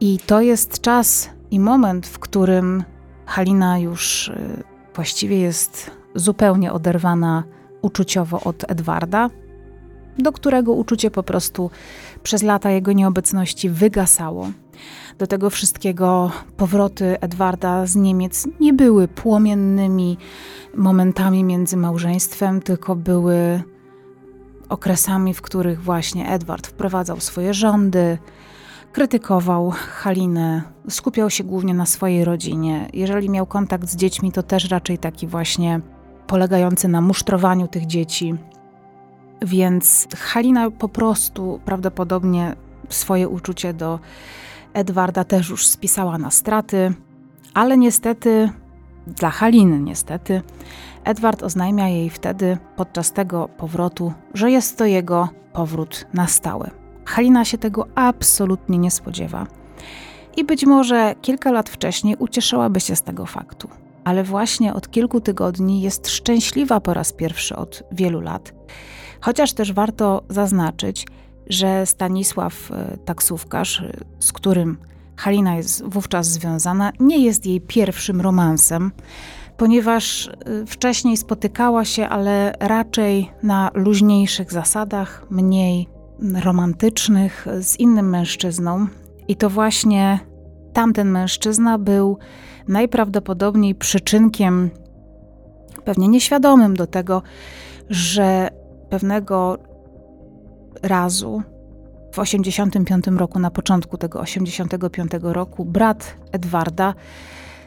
[0.00, 2.84] I to jest czas i moment, w którym
[3.26, 4.62] Halina już y,
[4.94, 7.44] właściwie jest zupełnie oderwana
[7.82, 9.30] uczuciowo od Edwarda,
[10.18, 11.70] do którego uczucie po prostu
[12.22, 14.50] przez lata jego nieobecności wygasało.
[15.18, 20.18] Do tego wszystkiego powroty Edwarda z Niemiec nie były płomiennymi
[20.74, 23.62] momentami między małżeństwem, tylko były
[24.68, 28.18] okresami, w których właśnie Edward wprowadzał swoje rządy,
[28.92, 32.88] krytykował Halinę, skupiał się głównie na swojej rodzinie.
[32.92, 35.80] Jeżeli miał kontakt z dziećmi, to też raczej taki właśnie
[36.26, 38.34] polegający na musztrowaniu tych dzieci.
[39.42, 42.56] Więc Halina po prostu prawdopodobnie
[42.88, 44.00] swoje uczucie do
[44.72, 46.92] Edwarda też już spisała na straty,
[47.54, 48.50] ale niestety,
[49.06, 50.42] dla Haliny niestety,
[51.04, 56.77] Edward oznajmia jej wtedy, podczas tego powrotu, że jest to jego powrót na stałe.
[57.08, 59.46] Halina się tego absolutnie nie spodziewa.
[60.36, 63.68] I być może kilka lat wcześniej ucieszyłaby się z tego faktu,
[64.04, 68.52] ale właśnie od kilku tygodni jest szczęśliwa po raz pierwszy od wielu lat.
[69.20, 71.06] Chociaż też warto zaznaczyć,
[71.46, 74.78] że Stanisław, e, taksówkarz, e, z którym
[75.16, 78.92] Halina jest wówczas związana, nie jest jej pierwszym romansem,
[79.56, 80.32] ponieważ e,
[80.66, 85.97] wcześniej spotykała się, ale raczej na luźniejszych zasadach, mniej
[86.44, 88.86] romantycznych, z innym mężczyzną.
[89.28, 90.20] I to właśnie
[90.72, 92.18] tamten mężczyzna był
[92.68, 94.70] najprawdopodobniej przyczynkiem,
[95.84, 97.22] pewnie nieświadomym do tego,
[97.90, 98.48] że
[98.90, 99.58] pewnego
[100.82, 101.42] razu
[102.12, 106.94] w 85 roku, na początku tego 85 roku, brat Edwarda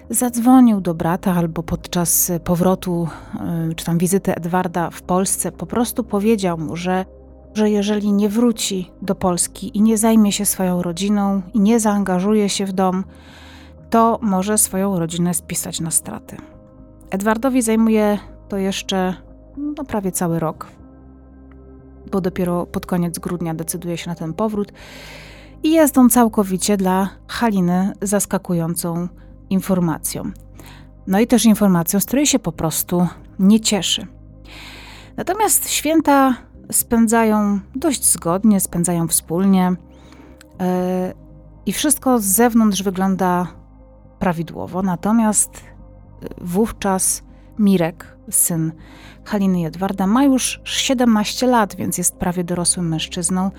[0.09, 3.07] zadzwonił do brata albo podczas powrotu,
[3.71, 7.05] y, czy tam wizyty Edwarda w Polsce, po prostu powiedział mu, że,
[7.53, 12.49] że jeżeli nie wróci do Polski i nie zajmie się swoją rodziną i nie zaangażuje
[12.49, 13.03] się w dom,
[13.89, 16.37] to może swoją rodzinę spisać na straty.
[17.09, 19.15] Edwardowi zajmuje to jeszcze
[19.57, 20.67] no, prawie cały rok
[22.11, 24.71] bo dopiero pod koniec grudnia decyduje się na ten powrót.
[25.63, 29.07] I jest on całkowicie dla Haliny zaskakującą
[29.49, 30.31] informacją.
[31.07, 33.07] No i też informacją, z której się po prostu
[33.39, 34.07] nie cieszy.
[35.17, 36.35] Natomiast święta
[36.71, 39.75] spędzają dość zgodnie, spędzają wspólnie
[40.59, 40.65] yy,
[41.65, 43.47] i wszystko z zewnątrz wygląda
[44.19, 44.81] prawidłowo.
[44.81, 45.51] Natomiast
[46.41, 47.23] wówczas
[47.59, 48.71] Mirek, syn
[49.25, 53.51] Haliny Jedwarda, ma już 17 lat, więc jest prawie dorosłym mężczyzną.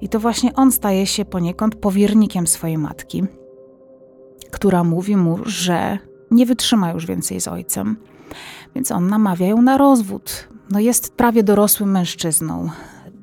[0.00, 3.24] I to właśnie on staje się poniekąd powiernikiem swojej matki,
[4.50, 5.98] która mówi mu, że
[6.30, 7.96] nie wytrzyma już więcej z ojcem.
[8.74, 10.48] Więc on namawia ją na rozwód.
[10.70, 12.70] No jest prawie dorosłym mężczyzną.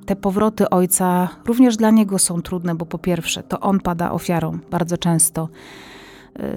[0.05, 4.59] Te powroty ojca również dla niego są trudne, bo po pierwsze, to on pada ofiarą
[4.71, 5.49] bardzo często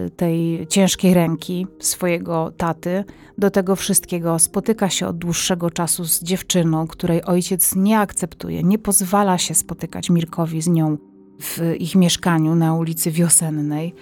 [0.07, 3.05] y, tej ciężkiej ręki swojego taty.
[3.39, 8.79] Do tego wszystkiego spotyka się od dłuższego czasu z dziewczyną, której ojciec nie akceptuje, nie
[8.79, 10.97] pozwala się spotykać Mirkowi z nią
[11.41, 13.95] w ich mieszkaniu na ulicy Wiosennej.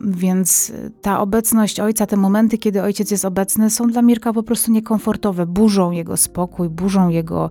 [0.00, 0.72] Więc
[1.02, 5.46] ta obecność ojca, te momenty, kiedy ojciec jest obecny, są dla Mirka po prostu niekomfortowe.
[5.46, 7.50] Burzą jego spokój, burzą jego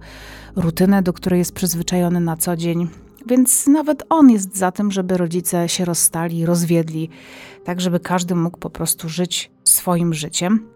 [0.56, 2.88] rutynę, do której jest przyzwyczajony na co dzień.
[3.28, 7.10] Więc nawet on jest za tym, żeby rodzice się rozstali, rozwiedli,
[7.64, 10.68] tak żeby każdy mógł po prostu żyć swoim życiem.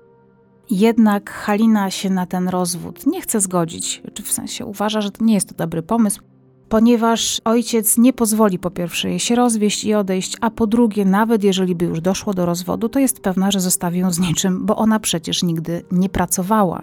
[0.70, 5.26] Jednak Halina się na ten rozwód nie chce zgodzić, czy w sensie uważa, że to
[5.26, 6.22] nie jest to dobry pomysł,
[6.70, 11.44] ponieważ ojciec nie pozwoli po pierwsze jej się rozwieść i odejść, a po drugie, nawet
[11.44, 14.76] jeżeli by już doszło do rozwodu, to jest pewna, że zostawi ją z niczym, bo
[14.76, 16.82] ona przecież nigdy nie pracowała.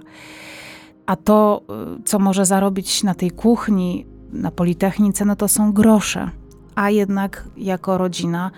[1.07, 1.62] A to,
[1.99, 6.30] y, co może zarobić na tej kuchni, na Politechnice, no to są grosze.
[6.74, 8.51] A jednak jako rodzina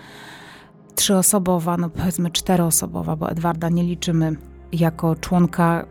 [0.95, 4.35] trzyosobowa, no powiedzmy czteroosobowa, bo Edwarda nie liczymy
[4.71, 5.85] jako członka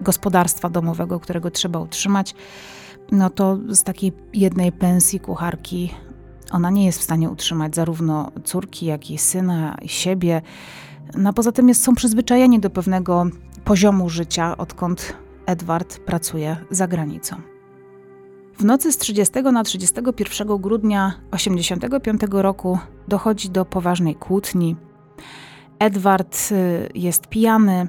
[0.00, 2.34] gospodarstwa domowego, którego trzeba utrzymać,
[3.12, 5.90] no to z takiej jednej pensji kucharki
[6.52, 10.42] ona nie jest w stanie utrzymać zarówno córki, jak i syna, i siebie.
[11.16, 13.26] No poza tym jest, są przyzwyczajeni do pewnego
[13.64, 17.36] poziomu życia, odkąd Edward pracuje za granicą.
[18.58, 22.78] W nocy z 30 na 31 grudnia 1985 roku
[23.08, 24.76] dochodzi do poważnej kłótni.
[25.78, 27.88] Edward y, jest pijany,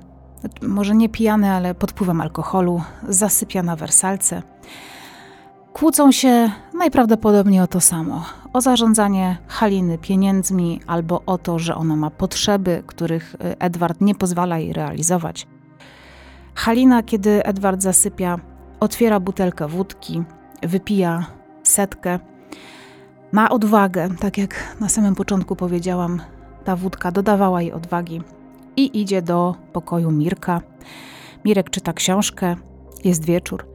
[0.61, 4.43] może nie pijany, ale pod wpływem alkoholu, zasypia na wersalce.
[5.75, 11.95] Kłócą się najprawdopodobniej o to samo: o zarządzanie Haliny pieniędzmi albo o to, że ona
[11.95, 15.47] ma potrzeby, których y, Edward nie pozwala jej realizować.
[16.55, 18.39] Halina, kiedy Edward zasypia,
[18.79, 20.23] otwiera butelkę wódki,
[20.63, 21.25] wypija
[21.63, 22.19] setkę.
[23.31, 26.21] Ma odwagę, tak jak na samym początku powiedziałam,
[26.63, 28.21] ta wódka dodawała jej odwagi
[28.77, 30.61] i idzie do pokoju Mirka.
[31.45, 32.55] Mirek czyta książkę,
[33.03, 33.74] jest wieczór.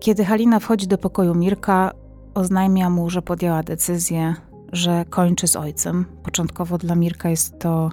[0.00, 1.92] Kiedy Halina wchodzi do pokoju Mirka,
[2.34, 4.34] oznajmia mu, że podjęła decyzję,
[4.72, 6.06] że kończy z ojcem.
[6.22, 7.90] Początkowo dla Mirka jest to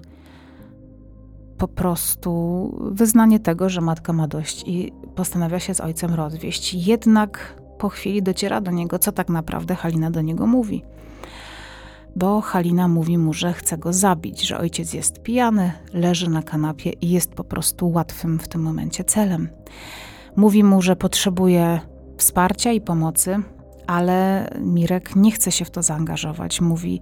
[1.58, 6.74] po prostu wyznanie tego, że matka ma dość i postanawia się z ojcem rozwieść.
[6.74, 10.84] Jednak po chwili dociera do niego, co tak naprawdę Halina do niego mówi.
[12.16, 16.89] Bo Halina mówi mu, że chce go zabić, że ojciec jest pijany, leży na kanapie
[16.89, 19.49] i jest po prostu łatwym w tym momencie celem.
[20.36, 21.80] Mówi mu, że potrzebuje
[22.18, 23.39] wsparcia i pomocy,
[23.88, 26.61] ale Mirek nie chce się w to zaangażować.
[26.61, 27.01] Mówi,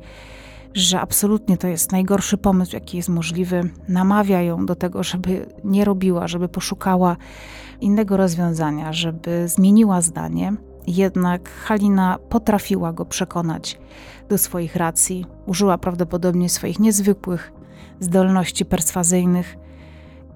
[0.73, 3.69] że absolutnie to jest najgorszy pomysł, jaki jest możliwy.
[3.87, 7.17] Namawia ją do tego, żeby nie robiła, żeby poszukała
[7.81, 10.53] innego rozwiązania, żeby zmieniła zdanie.
[10.87, 13.79] Jednak Halina potrafiła go przekonać
[14.29, 15.25] do swoich racji.
[15.45, 17.51] Użyła prawdopodobnie swoich niezwykłych
[17.99, 19.57] zdolności perswazyjnych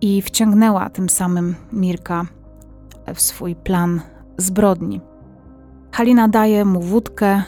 [0.02, 2.26] i wciągnęła tym samym Mirka
[3.16, 4.02] w swój plan
[4.42, 5.02] zbrodni.
[5.92, 7.44] Halina daje mu wódkę,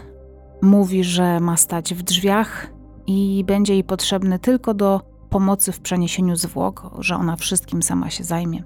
[0.62, 2.68] mówi, że ma stać w drzwiach
[3.08, 8.24] i będzie jej potrzebny tylko do pomocy w przeniesieniu zwłok, że ona wszystkim sama się
[8.24, 8.64] zajmie.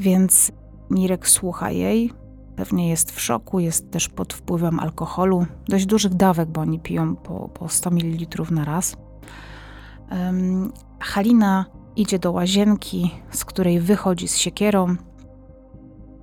[0.00, 0.52] Więc
[0.90, 2.12] Mirek słucha jej,
[2.56, 7.16] pewnie jest w szoku, jest też pod wpływem alkoholu, dość dużych dawek, bo oni piją
[7.16, 8.96] po, po 100 ml na raz.
[10.10, 11.64] Um, Halina
[11.96, 14.96] idzie do łazienki, z której wychodzi z siekierą,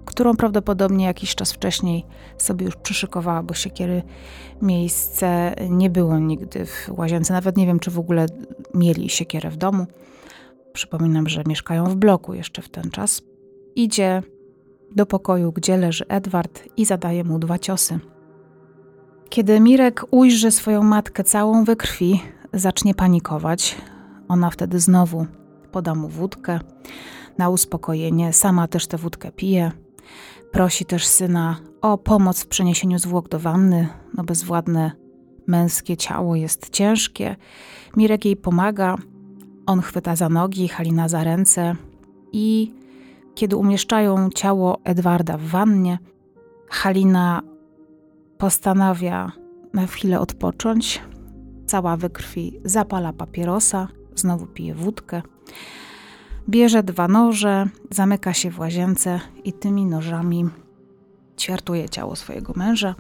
[0.10, 2.06] którą prawdopodobnie jakiś czas wcześniej
[2.38, 4.04] sobie już przyszykowała, bo siekiery
[4.62, 7.34] miejsce nie było nigdy w łazience.
[7.34, 8.26] Nawet nie wiem, czy w ogóle
[8.74, 9.86] mieli siekierę w domu.
[10.74, 13.22] Przypominam, że mieszkają w bloku jeszcze w ten czas.
[13.76, 14.24] Idzie
[14.96, 18.00] do pokoju, gdzie leży Edward i zadaje mu dwa ciosy.
[19.30, 22.22] Kiedy Mirek ujrzy swoją matkę całą we krwi,
[22.54, 23.76] zacznie panikować.
[24.28, 25.26] Ona wtedy znowu
[25.72, 26.60] poda mu wódkę
[27.38, 28.34] na uspokojenie.
[28.34, 29.72] Sama też tę wódkę pije.
[30.52, 33.88] Prosi też syna o pomoc w przeniesieniu zwłok do wanny,
[34.18, 34.92] no bezwładne
[35.48, 37.36] męskie ciało jest ciężkie.
[37.98, 38.96] Mirek jej pomaga,
[39.66, 41.76] on chwyta za nogi, Halina za ręce
[42.32, 42.74] i
[43.36, 46.00] kiedy umieszczają ciało Edwarda w wannie,
[46.70, 47.42] Halina
[48.38, 49.32] postanawia
[49.74, 51.02] na chwilę odpocząć.
[51.66, 55.22] Cała we krwi zapala papierosa, znowu pije wódkę.
[56.50, 60.50] Bierze dwa noże, zamyka się w łazience i tymi nożami
[61.40, 62.96] ćwiartuje ciało swojego męża,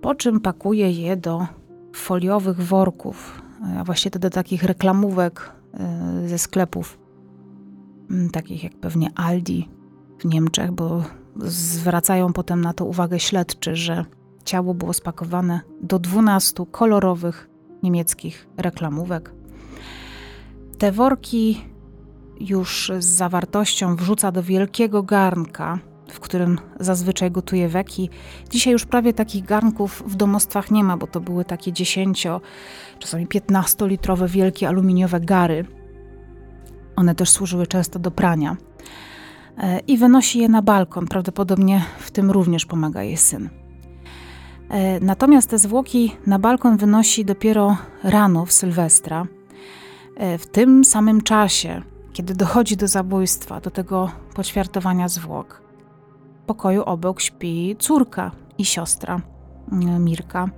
[0.00, 1.46] po czym pakuje je do
[1.94, 3.42] foliowych worków,
[3.78, 6.98] a właściwie do takich reklamówek e, ze sklepów,
[8.32, 9.68] takich jak pewnie Aldi
[10.18, 11.02] w Niemczech, bo
[11.36, 14.04] zwracają potem na to uwagę śledczy, że
[14.44, 17.48] ciało było spakowane do 12 kolorowych
[17.82, 19.32] niemieckich reklamówek.
[20.78, 21.71] Te worki
[22.40, 25.78] już z zawartością wrzuca do wielkiego garnka,
[26.08, 28.10] w którym zazwyczaj gotuje weki.
[28.50, 32.26] Dzisiaj już prawie takich garnków w domostwach nie ma, bo to były takie 10,
[32.98, 35.64] czasami 15-litrowe wielkie aluminiowe gary.
[36.96, 38.56] One też służyły często do prania.
[39.58, 41.06] E, I wynosi je na balkon.
[41.06, 43.50] Prawdopodobnie w tym również pomaga jej syn.
[44.70, 49.26] E, natomiast te zwłoki na balkon wynosi dopiero rano w Sylwestra.
[50.16, 55.62] E, w tym samym czasie, kiedy dochodzi do zabójstwa, do tego poćwiartowania zwłok,
[56.42, 59.20] w pokoju obok śpi córka i siostra
[59.72, 60.48] mm, Mirka,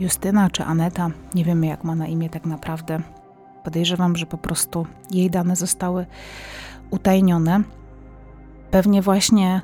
[0.00, 3.00] Justyna czy Aneta, nie wiemy jak ma na imię tak naprawdę.
[3.64, 6.06] Podejrzewam, że po prostu jej dane zostały
[6.90, 7.62] utajnione.
[8.70, 9.62] Pewnie właśnie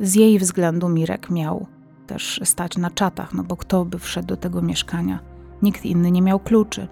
[0.00, 1.66] z jej względu Mirek miał
[2.06, 5.18] też stać na czatach, no bo kto by wszedł do tego mieszkania?
[5.62, 6.88] Nikt inny nie miał kluczy.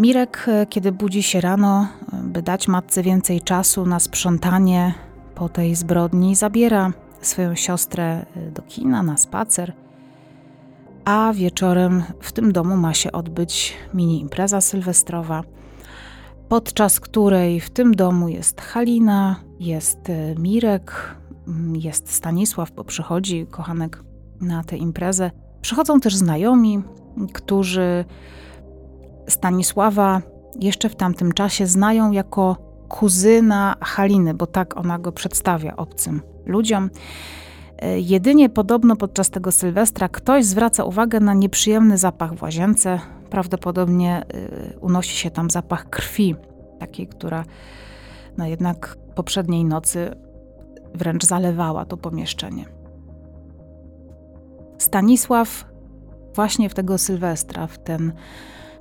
[0.00, 4.94] Mirek, e, kiedy budzi się rano, e, by dać matce więcej czasu na sprzątanie
[5.34, 9.72] po tej zbrodni, zabiera swoją siostrę e, do kina na spacer,
[11.04, 15.42] a wieczorem w tym domu ma się odbyć mini impreza sylwestrowa,
[16.48, 19.98] podczas której w tym domu jest Halina, jest
[20.38, 21.14] Mirek,
[21.72, 24.02] jest Stanisław, bo przychodzi kochanek
[24.40, 25.30] na tę imprezę.
[25.60, 26.82] Przychodzą też znajomi,
[27.32, 28.04] którzy
[29.30, 30.22] Stanisława
[30.60, 32.56] jeszcze w tamtym czasie znają jako
[32.88, 36.90] kuzyna Haliny, bo tak ona go przedstawia obcym ludziom.
[37.78, 43.00] E, jedynie podobno podczas tego Sylwestra ktoś zwraca uwagę na nieprzyjemny zapach w łazience.
[43.30, 46.34] Prawdopodobnie e, unosi się tam zapach krwi,
[46.78, 47.44] takiej, która
[48.38, 50.10] no jednak poprzedniej nocy
[50.94, 52.64] wręcz zalewała to pomieszczenie.
[54.78, 55.64] Stanisław
[56.34, 58.12] właśnie w tego Sylwestra, w ten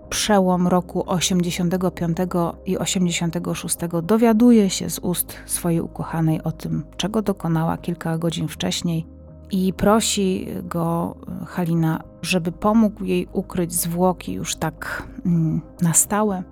[0.10, 2.18] przełom roku 85
[2.66, 9.06] i 86 dowiaduje się z ust swojej ukochanej o tym, czego dokonała kilka godzin wcześniej
[9.52, 11.16] i prosi go
[11.48, 16.44] Halina, żeby pomógł jej ukryć zwłoki już tak mm, na stałe.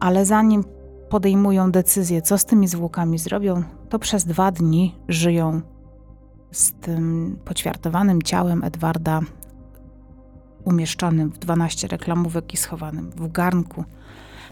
[0.00, 0.64] Ale zanim
[1.08, 5.60] podejmują decyzję, co z tymi zwłokami zrobią, to przez dwa dni żyją
[6.50, 9.20] z tym poćwiartowanym ciałem Edwarda
[10.64, 13.84] umieszczonym w 12 reklamówek i schowanym w garnku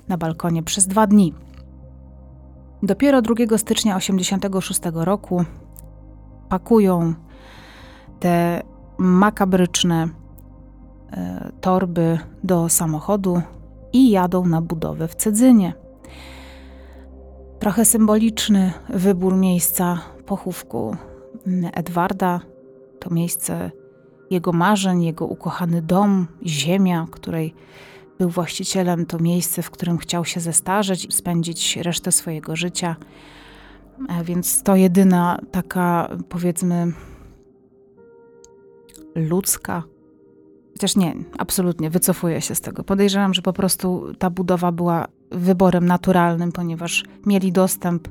[0.08, 1.34] na balkonie przez dwa dni.
[2.82, 5.44] Dopiero 2 stycznia 1986 roku
[6.48, 7.14] pakują
[8.20, 8.62] te
[8.98, 10.08] makabryczne
[11.12, 13.42] e, torby do samochodu
[13.92, 15.74] i jadą na budowę w Cedzynie.
[17.58, 20.96] Trochę symboliczny wybór miejsca pochówku
[21.72, 22.40] Edwarda.
[23.00, 23.70] To miejsce
[24.32, 27.54] jego marzeń, jego ukochany dom, ziemia, której
[28.18, 32.96] był właścicielem, to miejsce, w którym chciał się zestarzeć, spędzić resztę swojego życia.
[34.08, 36.92] E, więc to jedyna taka, powiedzmy,
[39.14, 39.82] ludzka.
[40.72, 42.84] Chociaż nie, absolutnie wycofuję się z tego.
[42.84, 48.08] Podejrzewam, że po prostu ta budowa była wyborem naturalnym, ponieważ mieli dostęp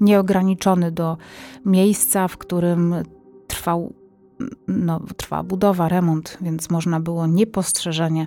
[0.00, 1.16] nieograniczony do
[1.64, 2.94] miejsca, w którym
[3.46, 3.92] trwał
[4.68, 8.26] no, trwała budowa, remont, więc można było niepostrzeżenie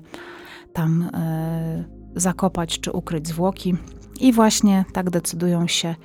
[0.73, 1.83] tam e,
[2.15, 3.75] zakopać czy ukryć zwłoki.
[4.19, 5.95] I właśnie tak decydują się,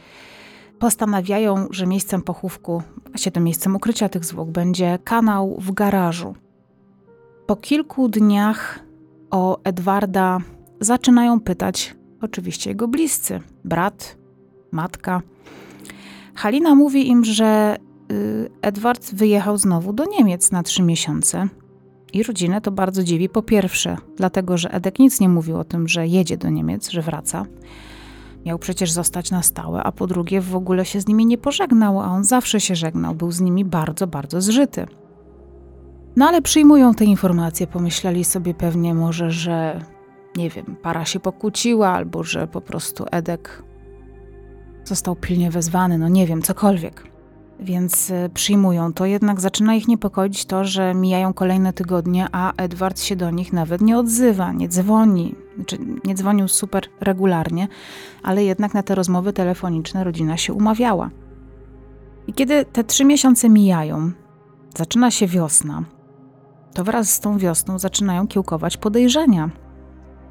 [0.78, 6.34] postanawiają, że miejscem pochówku, właśnie tym miejscem ukrycia tych zwłok będzie kanał w garażu.
[7.46, 8.80] Po kilku dniach
[9.30, 10.38] o Edwarda
[10.80, 14.16] zaczynają pytać oczywiście jego bliscy, brat,
[14.70, 15.22] matka.
[16.34, 17.76] Halina mówi im, że
[18.62, 21.48] Edward wyjechał znowu do Niemiec na trzy miesiące.
[22.12, 23.28] I rodzinę to bardzo dziwi.
[23.28, 27.02] Po pierwsze, dlatego, że Edek nic nie mówił o tym, że jedzie do Niemiec, że
[27.02, 27.46] wraca.
[28.46, 32.00] Miał przecież zostać na stałe, a po drugie w ogóle się z nimi nie pożegnał,
[32.00, 34.86] a on zawsze się żegnał, był z nimi bardzo, bardzo zżyty.
[36.16, 39.80] No ale przyjmują te informacje, pomyśleli sobie pewnie może, że
[40.36, 43.62] nie wiem, para się pokłóciła, albo że po prostu Edek
[44.84, 47.11] został pilnie wezwany, no nie wiem, cokolwiek
[47.62, 49.06] więc e, przyjmują to.
[49.06, 53.80] Jednak zaczyna ich niepokoić to, że mijają kolejne tygodnie, a Edward się do nich nawet
[53.80, 57.68] nie odzywa, nie dzwoni, Znaczy, nie dzwonił super regularnie,
[58.22, 61.10] ale jednak na te rozmowy telefoniczne rodzina się umawiała.
[62.26, 64.10] I kiedy te trzy miesiące mijają,
[64.76, 65.84] zaczyna się wiosna,
[66.74, 69.50] to wraz z tą wiosną zaczynają kiełkować podejrzenia.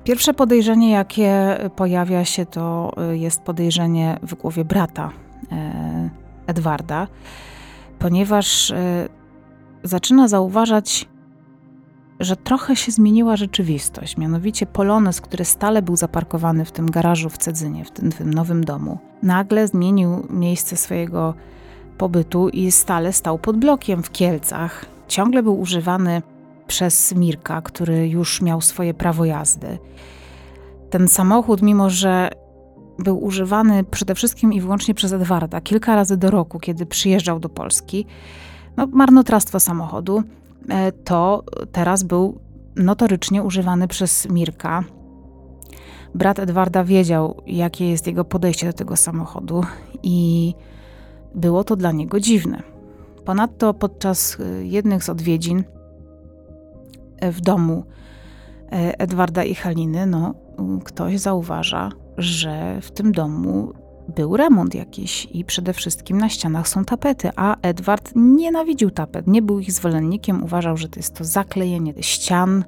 [0.04, 5.12] Pierwsze podejrzenie, jakie pojawia się, to y, jest podejrzenie w głowie brata
[5.52, 7.08] e, Edwarda,
[8.00, 9.10] ponieważ y,
[9.84, 11.10] zaczyna zauważać,
[12.20, 14.18] że trochę się zmieniła rzeczywistość.
[14.18, 18.34] Mianowicie Polonez, który stale był zaparkowany w tym garażu w Cedzynie, w tym, w tym
[18.34, 21.34] nowym domu, nagle zmienił miejsce swojego
[21.98, 24.86] pobytu i stale stał pod blokiem w Kielcach.
[25.08, 26.22] Ciągle był używany
[26.68, 29.78] przez Mirka, który już miał swoje prawo jazdy.
[30.90, 32.30] Ten samochód, mimo że
[33.00, 37.50] był używany przede wszystkim i wyłącznie przez Edwarda kilka razy do roku, kiedy przyjeżdżał do
[37.50, 38.06] Polski,
[38.78, 40.24] no, marnotrawstwo samochodu,
[40.70, 42.40] e, to teraz był
[42.76, 44.84] notorycznie używany przez Mirka.
[46.16, 49.64] Brat Edwarda wiedział, jakie jest jego podejście do tego samochodu
[50.04, 50.54] i
[51.36, 52.64] było to dla niego dziwne.
[53.26, 55.64] Ponadto podczas e, jednych z odwiedzin
[57.18, 57.84] e, w domu
[58.98, 60.34] Edwarda i Haliny, no,
[60.84, 61.92] ktoś zauważa,
[62.22, 63.74] że w tym domu
[64.16, 69.42] był remont jakiś i przede wszystkim na ścianach są tapety, a Edward nienawidził tapet, nie
[69.42, 72.64] był ich zwolennikiem, uważał, że to jest to zaklejenie ścian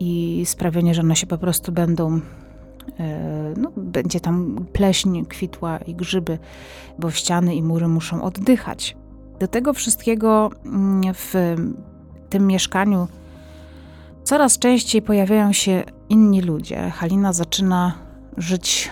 [0.00, 2.20] i sprawienie, że one się po prostu będą
[3.00, 6.38] e, no, będzie tam pleśń kwitła i grzyby,
[6.98, 8.96] bo ściany i mury muszą oddychać.
[9.40, 11.34] Do tego wszystkiego mm, w
[12.28, 13.08] tym mieszkaniu
[14.24, 16.90] coraz częściej pojawiają się inni ludzie.
[16.90, 17.92] Halina zaczyna
[18.36, 18.90] żyć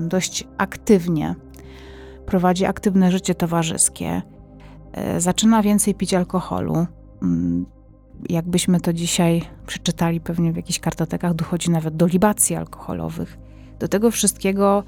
[0.00, 1.34] dość aktywnie,
[2.26, 4.22] prowadzi aktywne życie towarzyskie,
[4.92, 6.86] e, zaczyna więcej pić alkoholu.
[7.22, 7.66] Mm,
[8.28, 13.38] jakbyśmy to dzisiaj przeczytali pewnie w jakichś kartotekach, dochodzi nawet do libacji alkoholowych.
[13.78, 14.84] Do tego wszystkiego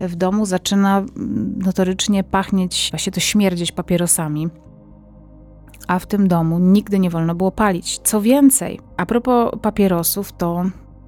[0.00, 4.48] w domu zaczyna mm, notorycznie pachnieć, właśnie to śmierdzieć papierosami.
[5.88, 7.98] A w tym domu nigdy nie wolno było palić.
[7.98, 10.64] Co więcej, a propos papierosów, to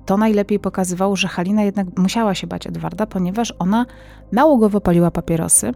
[0.06, 3.86] to najlepiej pokazywało, że Halina jednak musiała się bać Edwarda, ponieważ ona
[4.32, 5.72] nałogowo paliła papierosy,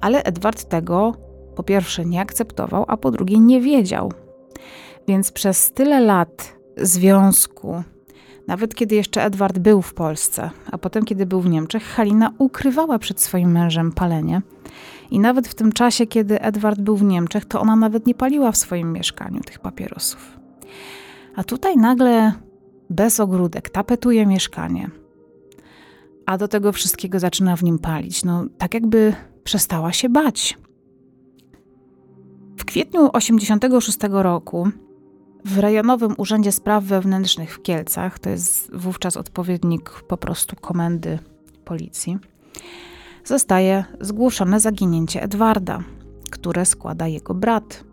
[0.00, 1.14] ale Edward tego
[1.56, 4.12] po pierwsze nie akceptował, a po drugie nie wiedział.
[5.08, 7.82] Więc przez tyle lat związku,
[8.46, 12.98] nawet kiedy jeszcze Edward był w Polsce, a potem kiedy był w Niemczech, Halina ukrywała
[12.98, 14.42] przed swoim mężem palenie.
[15.10, 18.52] I nawet w tym czasie, kiedy Edward był w Niemczech, to ona nawet nie paliła
[18.52, 20.38] w swoim mieszkaniu tych papierosów.
[21.36, 22.32] A tutaj nagle
[22.90, 24.90] bez ogródek, tapetuje mieszkanie,
[26.26, 28.24] a do tego wszystkiego zaczyna w nim palić.
[28.24, 29.14] No, tak jakby
[29.44, 30.58] przestała się bać.
[32.56, 34.68] W kwietniu 86 roku
[35.44, 41.18] w Rejonowym Urzędzie Spraw Wewnętrznych w Kielcach, to jest wówczas odpowiednik po prostu komendy
[41.64, 42.18] policji,
[43.24, 45.82] zostaje zgłoszone zaginięcie Edwarda,
[46.30, 47.84] które składa jego brat.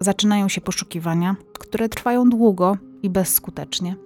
[0.00, 3.96] Zaczynają się poszukiwania, które trwają długo i bezskutecznie.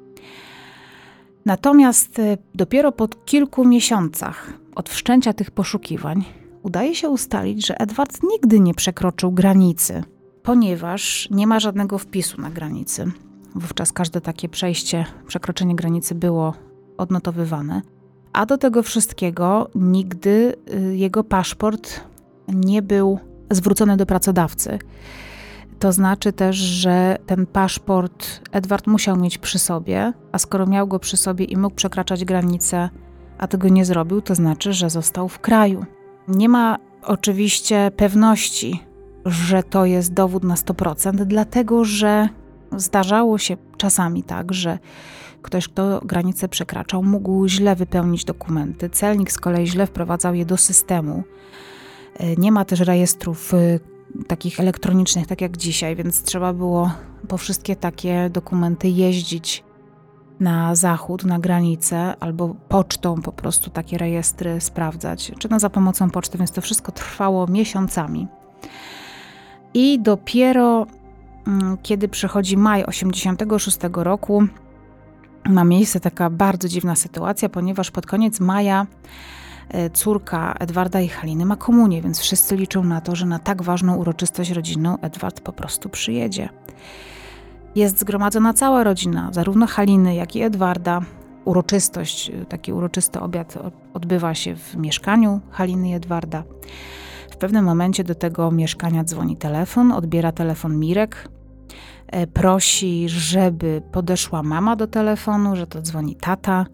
[1.44, 6.24] Natomiast y, dopiero po kilku miesiącach od wszczęcia tych poszukiwań
[6.62, 10.04] udaje się ustalić, że Edward nigdy nie przekroczył granicy,
[10.42, 13.12] ponieważ nie ma żadnego wpisu na granicy.
[13.54, 16.54] Wówczas każde takie przejście, przekroczenie granicy było
[16.98, 17.82] odnotowywane.
[18.32, 22.00] A do tego wszystkiego nigdy y, jego paszport
[22.48, 23.18] nie był
[23.50, 24.78] zwrócony do pracodawcy.
[25.82, 30.98] To znaczy też, że ten paszport Edward musiał mieć przy sobie, a skoro miał go
[30.98, 32.90] przy sobie i mógł przekraczać granicę,
[33.38, 35.84] a tego nie zrobił, to znaczy, że został w kraju.
[36.28, 38.82] Nie ma oczywiście pewności,
[39.24, 42.28] że to jest dowód na 100%, dlatego że
[42.76, 44.78] zdarzało się czasami tak, że
[45.42, 48.90] ktoś, kto granicę przekraczał, mógł źle wypełnić dokumenty.
[48.90, 51.22] Celnik z kolei źle wprowadzał je do systemu.
[52.38, 53.52] Nie ma też rejestrów
[54.26, 56.90] takich elektronicznych, tak jak dzisiaj, więc trzeba było
[57.28, 59.64] po wszystkie takie dokumenty jeździć
[60.40, 66.10] na zachód, na granicę, albo pocztą po prostu takie rejestry sprawdzać, czy no za pomocą
[66.10, 68.28] poczty, więc to wszystko trwało miesiącami.
[69.74, 70.86] I dopiero
[71.46, 74.44] mm, kiedy przychodzi maj 86 roku,
[75.48, 78.86] ma miejsce taka bardzo dziwna sytuacja, ponieważ pod koniec maja
[79.92, 83.96] córka Edwarda i Haliny ma komunię, więc wszyscy liczą na to, że na tak ważną
[83.96, 86.48] uroczystość rodzinną Edward po prostu przyjedzie.
[87.74, 91.00] Jest zgromadzona cała rodzina, zarówno Haliny, jak i Edwarda.
[91.44, 93.58] Uroczystość, taki uroczysty obiad
[93.94, 96.44] odbywa się w mieszkaniu Haliny i Edwarda.
[97.30, 101.28] W pewnym momencie do tego mieszkania dzwoni telefon, odbiera telefon Mirek.
[102.06, 106.66] e, prosi, żeby podeszła mama do telefonu, że to dzwoni tata.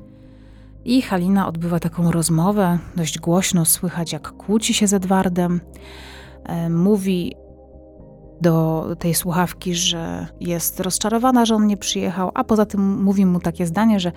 [0.89, 5.61] I Halina odbywa taką rozmowę, dość głośno słychać, jak kłóci się z Edwardem.
[6.45, 7.35] E, mówi
[8.41, 13.41] do tej słuchawki, że jest rozczarowana, że on nie przyjechał, a poza tym mówi mu
[13.41, 14.13] takie zdanie, że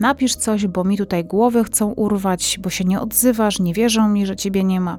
[0.00, 4.26] napisz coś, bo mi tutaj głowy chcą urwać, bo się nie odzywasz, nie wierzą mi,
[4.26, 4.98] że ciebie nie ma.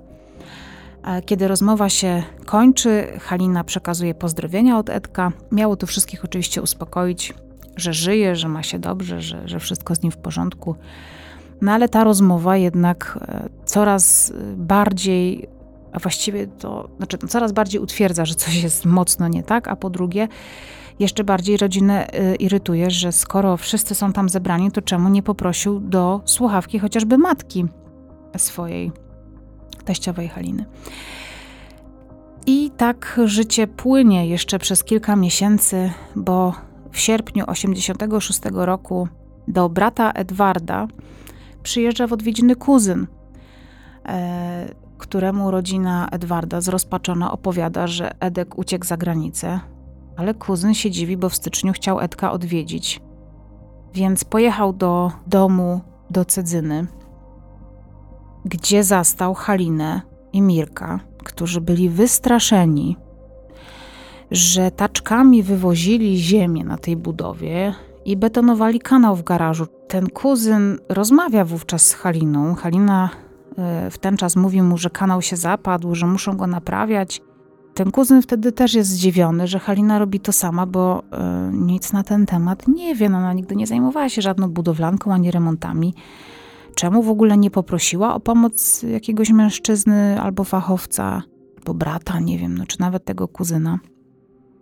[1.26, 5.32] Kiedy rozmowa się kończy, Halina przekazuje pozdrowienia od Edka.
[5.51, 7.34] Miało to wszystkich oczywiście uspokoić,
[7.76, 10.76] że żyje, że ma się dobrze, że, że wszystko z nim w porządku.
[11.61, 15.55] No ale ta rozmowa jednak e, coraz bardziej
[15.95, 19.75] a właściwie to znaczy, no, coraz bardziej utwierdza, że coś jest mocno nie tak, a
[19.75, 20.27] po drugie,
[20.99, 25.79] jeszcze bardziej rodzinę y, irytuje, że skoro wszyscy są tam zebrani, to czemu nie poprosił
[25.79, 27.65] do słuchawki chociażby matki
[28.37, 28.91] swojej
[29.85, 30.65] teściowej Haliny.
[32.47, 36.53] I tak życie płynie jeszcze przez kilka miesięcy, bo
[36.91, 39.07] w sierpniu 86 roku
[39.47, 40.87] do brata Edwarda
[41.66, 43.07] przyjeżdża w odwiedziny kuzyn.
[44.07, 49.59] E, któremu rodzina Edwarda zrozpaczona opowiada, że Edek uciekł za granicę,
[50.18, 53.01] ale kuzyn się dziwi, bo w styczniu chciał Edka odwiedzić.
[53.93, 56.88] Więc pojechał do domu do Cedzyny,
[58.45, 60.01] gdzie zastał Halinę
[60.34, 62.97] i Mirka, którzy byli wystraszeni,
[64.32, 67.74] że taczkami wywozili ziemię na tej budowie
[68.05, 69.74] i betonowali kanał w garażu.
[69.88, 72.55] Ten kuzyn rozmawia wówczas z Haliną.
[72.55, 73.09] Halina
[73.57, 77.21] E, w ten czas mówi mu, że kanał się zapadł, że muszą go naprawiać.
[77.73, 81.03] Ten kuzyn wtedy też jest zdziwiony, że Halina robi to sama, bo y,
[81.53, 83.09] nic na ten temat nie wie.
[83.09, 85.93] No, ona nigdy nie zajmowała się żadną budowlanką ani remontami.
[86.75, 91.23] Czemu w ogóle nie poprosiła o pomoc jakiegoś mężczyzny albo fachowca,
[91.57, 93.79] albo brata, nie wiem, no, czy nawet tego kuzyna?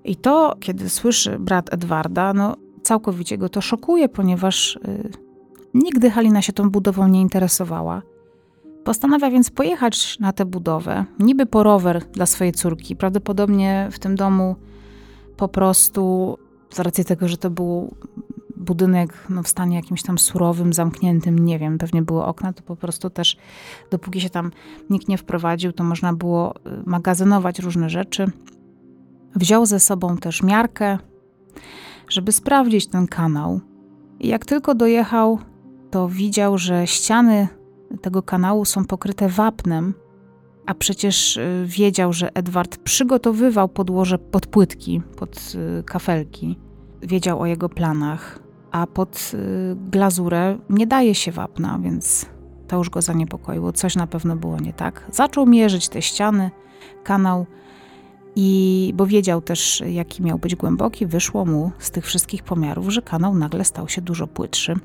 [0.04, 5.12] I to, kiedy słyszy brat Edwarda, no całkowicie go to szokuje, ponieważ y,
[5.74, 8.02] nigdy Halina się tą budową nie interesowała.
[8.84, 12.96] Postanawia więc pojechać na tę budowę, niby po rower dla swojej córki.
[12.96, 14.56] Prawdopodobnie w tym domu
[15.38, 16.38] po prostu,
[16.70, 17.96] z racji tego, że to był
[18.58, 22.76] budynek no, w stanie jakimś tam surowym, zamkniętym, nie wiem, pewnie były okna, to po
[22.76, 23.38] prostu też
[23.92, 24.52] dopóki się tam
[24.90, 28.26] nikt nie wprowadził, to można było y, magazynować różne rzeczy.
[29.36, 30.98] Wziął ze sobą też miarkę,
[32.10, 33.60] żeby sprawdzić ten kanał.
[34.20, 35.40] I jak tylko dojechał,
[35.92, 37.48] to widział, że ściany
[38.02, 39.94] tego kanału są pokryte wapnem,
[40.66, 46.60] a przecież y, wiedział, że Edward przygotowywał podłoże pod płytki, pod y, kafelki.
[47.02, 48.40] Wiedział o jego planach,
[48.72, 52.26] a pod y, glazurę nie daje się wapna, więc
[52.68, 53.72] to już go zaniepokoiło.
[53.72, 55.06] Coś na pewno było nie tak.
[55.12, 56.52] Zaczął mierzyć te ściany,
[57.04, 57.46] kanał,
[58.36, 63.02] i bo wiedział też, jaki miał być głęboki, wyszło mu z tych wszystkich pomiarów, że
[63.02, 64.76] kanał nagle stał się dużo płytszy.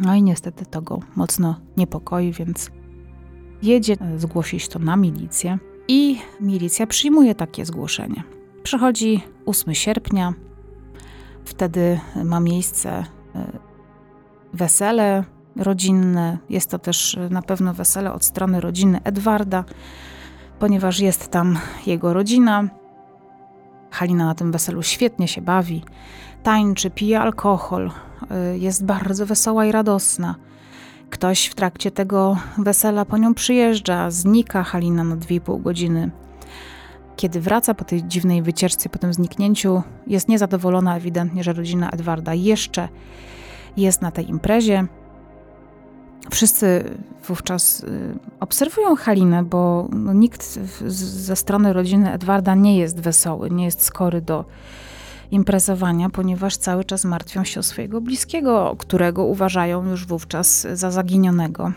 [0.00, 2.70] No i niestety to go mocno niepokoi, więc
[3.62, 5.58] jedzie zgłosić to na milicję
[5.88, 8.22] i milicja przyjmuje takie zgłoszenie.
[8.62, 10.34] Przychodzi 8 sierpnia,
[11.44, 13.04] wtedy ma miejsce e,
[14.52, 15.24] wesele
[15.56, 16.38] rodzinne.
[16.48, 19.64] Jest to też na pewno wesele od strony rodziny Edwarda,
[20.60, 22.64] ponieważ jest tam jego rodzina.
[23.90, 25.84] Halina na tym weselu świetnie się bawi,
[26.42, 27.90] tańczy, pije alkohol,
[28.54, 30.34] Y, jest bardzo wesoła i radosna.
[31.10, 36.10] Ktoś w trakcie tego wesela po nią przyjeżdża, znika Halina na 2,5 godziny.
[37.16, 42.34] Kiedy wraca po tej dziwnej wycieczce, po tym zniknięciu, jest niezadowolona ewidentnie, że rodzina Edwarda
[42.34, 42.88] jeszcze
[43.76, 44.86] jest na tej imprezie.
[46.30, 46.84] Wszyscy
[47.26, 50.58] wówczas y, obserwują Halinę, bo no, nikt
[50.88, 54.44] ze strony rodziny Edwarda nie jest wesoły, nie jest skory do
[55.30, 61.72] imprezowania, ponieważ cały czas martwią się o swojego bliskiego, którego uważają już wówczas za zaginionego.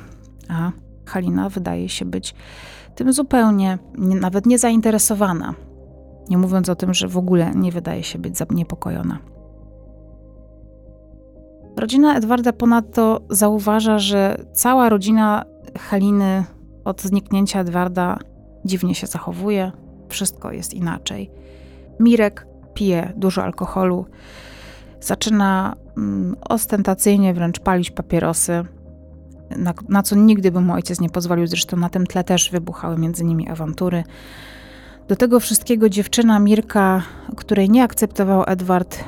[0.49, 0.71] A
[1.05, 2.35] Halina wydaje się być
[2.95, 5.53] tym zupełnie nawet nie zainteresowana.
[6.29, 9.32] Nie mówiąc o tym, że w ogóle nie wydaje się być zaniepokojona.
[11.77, 15.45] Rodzina Edwarda ponadto zauważa, że cała rodzina
[15.79, 16.43] Haliny
[16.85, 18.19] od zniknięcia Edwarda
[18.65, 19.71] dziwnie się zachowuje,
[20.09, 21.31] wszystko jest inaczej.
[21.99, 24.05] Mirek pije dużo alkoholu,
[25.01, 28.63] zaczyna mm, ostentacyjnie wręcz palić papierosy,
[29.57, 32.97] na, na, co nigdy by mu ojciec nie pozwolił, zresztą na tym tle też wybuchały
[32.97, 34.03] między nimi awantury.
[35.07, 37.03] Do tego wszystkiego dziewczyna Mirka,
[37.37, 39.03] której nie akceptował Edward,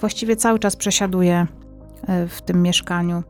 [0.00, 1.46] właściwie cały czas przesiaduje
[2.28, 3.22] w tym mieszkaniu.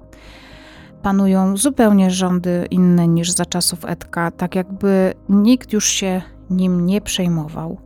[1.02, 7.00] Panują zupełnie rządy inne niż za czasów Edka, tak jakby nikt już się nim nie
[7.00, 7.78] przejmował.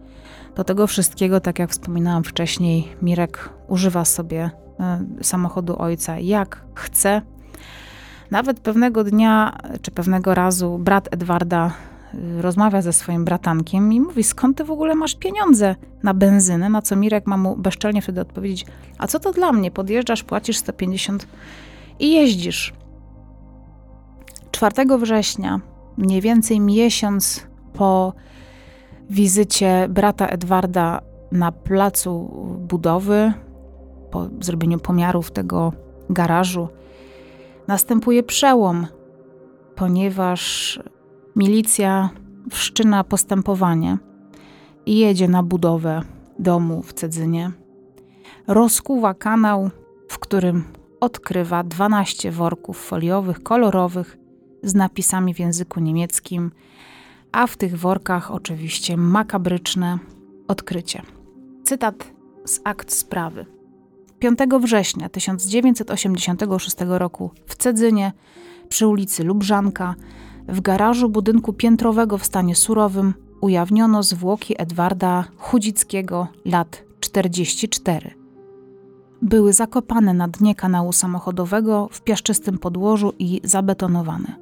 [0.56, 7.22] Do tego wszystkiego, tak jak wspominałam wcześniej, Mirek używa sobie e, samochodu ojca jak chce.
[8.30, 11.72] Nawet pewnego dnia, czy pewnego razu brat Edwarda
[12.40, 16.68] rozmawia ze swoim bratankiem i mówi, skąd ty w ogóle masz pieniądze na benzynę?
[16.68, 18.66] Na co Mirek ma mu bezczelnie wtedy odpowiedzieć,
[18.98, 19.70] a co to dla mnie?
[19.70, 21.26] Podjeżdżasz, płacisz 150
[21.98, 22.72] i jeździsz.
[24.50, 25.60] 4 września,
[25.96, 28.12] mniej więcej miesiąc po
[29.10, 31.00] wizycie brata Edwarda
[31.32, 32.30] na placu
[32.68, 33.32] budowy,
[34.10, 35.72] po zrobieniu pomiarów tego
[36.10, 36.68] garażu,
[37.68, 38.86] następuje przełom,
[39.74, 40.80] ponieważ
[41.36, 42.10] milicja
[42.50, 43.98] wszczyna postępowanie
[44.86, 46.02] i jedzie na budowę
[46.38, 47.50] domu w Cedzynie.
[48.46, 49.70] Rozkuwa kanał,
[50.08, 50.64] w którym
[51.00, 54.18] odkrywa 12 worków foliowych, kolorowych,
[54.62, 56.50] z napisami w języku niemieckim,
[57.32, 59.98] a w tych workach oczywiście makabryczne
[60.48, 61.02] odkrycie.
[61.64, 62.12] Cytat
[62.44, 63.46] z akt sprawy.
[64.18, 68.12] 5 września 1986 roku w Cedzynie
[68.68, 69.94] przy ulicy Lubrzanka
[70.48, 78.10] w garażu budynku piętrowego w stanie surowym ujawniono zwłoki Edwarda Chudzickiego lat 44.
[79.22, 84.36] Były zakopane na dnie kanału samochodowego w piaszczystym podłożu i zabetonowane.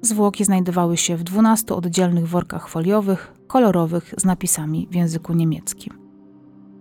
[0.00, 5.94] Zwłoki znajdowały się w 12 oddzielnych workach foliowych, kolorowych z napisami w języku niemieckim.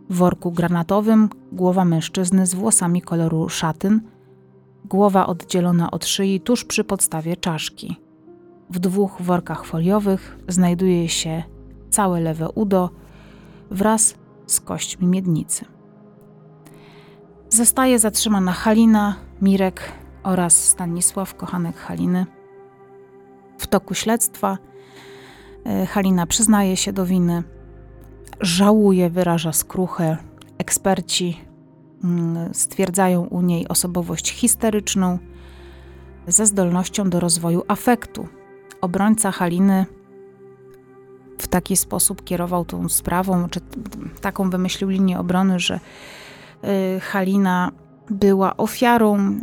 [0.09, 4.01] W worku granatowym głowa mężczyzny z włosami koloru szatyn,
[4.85, 7.95] głowa oddzielona od szyi tuż przy podstawie czaszki.
[8.73, 11.43] W dwóch workach foliowych znajduje się
[11.89, 12.89] całe lewe udo
[13.71, 14.15] wraz
[14.47, 15.65] z kośćmi miednicy.
[17.49, 19.91] Zostaje zatrzymana Halina, Mirek
[20.23, 22.25] oraz Stanisław, kochanek Haliny.
[23.57, 24.57] W toku śledztwa
[25.65, 27.43] e, Halina przyznaje się do winy,
[28.41, 30.17] żałuje, wyraża skruchę.
[30.57, 31.41] Eksperci
[32.03, 35.19] mm, stwierdzają u niej osobowość histeryczną
[36.27, 38.27] ze zdolnością do rozwoju afektu.
[38.83, 39.85] Obrońca Haliny
[41.37, 43.59] w taki sposób kierował tą sprawą, czy
[44.21, 45.79] taką wymyślił linię obrony, że
[46.63, 47.71] e, Halina
[48.09, 49.41] była ofiarą e,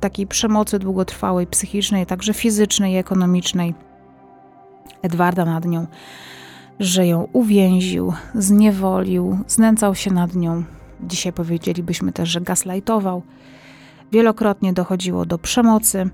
[0.00, 3.74] takiej przemocy długotrwałej, psychicznej, także fizycznej i ekonomicznej
[5.02, 5.86] Edwarda nad nią,
[6.80, 10.64] że ją uwięził, zniewolił, znęcał się nad nią.
[11.00, 13.22] Dzisiaj powiedzielibyśmy też, że gaslightował.
[14.12, 16.10] Wielokrotnie dochodziło do przemocy.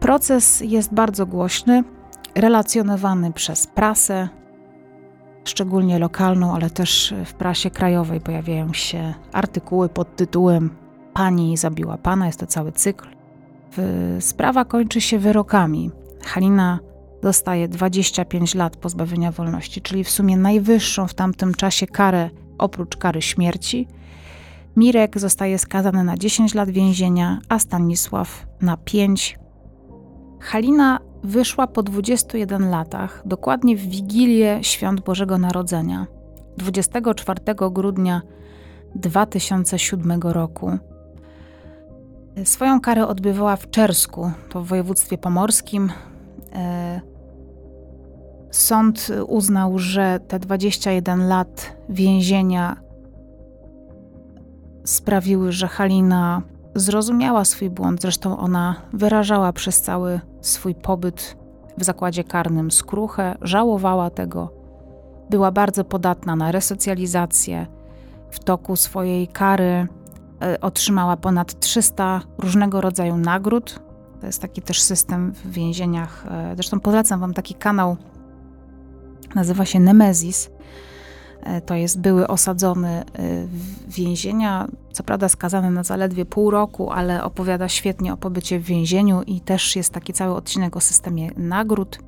[0.00, 1.84] Proces jest bardzo głośny,
[2.34, 4.28] relacjonowany przez prasę,
[5.44, 10.70] szczególnie lokalną, ale też w prasie krajowej pojawiają się artykuły pod tytułem
[11.14, 13.08] Pani zabiła pana, jest to cały cykl.
[14.20, 15.90] Sprawa kończy się wyrokami.
[16.24, 16.78] Halina
[17.22, 23.22] dostaje 25 lat pozbawienia wolności, czyli w sumie najwyższą w tamtym czasie karę oprócz kary
[23.22, 23.88] śmierci.
[24.76, 29.38] Mirek zostaje skazany na 10 lat więzienia, a Stanisław na 5.
[30.40, 36.06] Halina wyszła po 21 latach, dokładnie w wigilię świąt Bożego Narodzenia,
[36.56, 38.22] 24 grudnia
[38.94, 40.78] 2007 roku.
[42.44, 45.92] Swoją karę odbywała w Czersku, to w województwie pomorskim.
[46.52, 47.00] E,
[48.50, 52.76] sąd uznał, że te 21 lat więzienia
[54.84, 56.42] sprawiły, że Halina
[56.80, 58.02] zrozumiała swój błąd.
[58.02, 61.36] Zresztą ona wyrażała przez cały swój pobyt
[61.78, 64.52] w zakładzie karnym skruchę, żałowała tego.
[65.30, 67.66] Była bardzo podatna na resocjalizację.
[68.30, 69.88] W toku swojej kary
[70.42, 73.80] E, otrzymała ponad 300 różnego rodzaju nagród.
[74.20, 76.26] To jest taki też system w więzieniach.
[76.30, 77.96] E, zresztą polecam Wam taki kanał,
[79.34, 80.50] nazywa się Nemezis.
[81.48, 83.04] E, to jest były osadzony
[83.88, 88.62] w więzienia, co prawda skazany na zaledwie pół roku, ale opowiada świetnie o pobycie w
[88.62, 91.98] więzieniu i też jest taki cały odcinek o systemie nagród,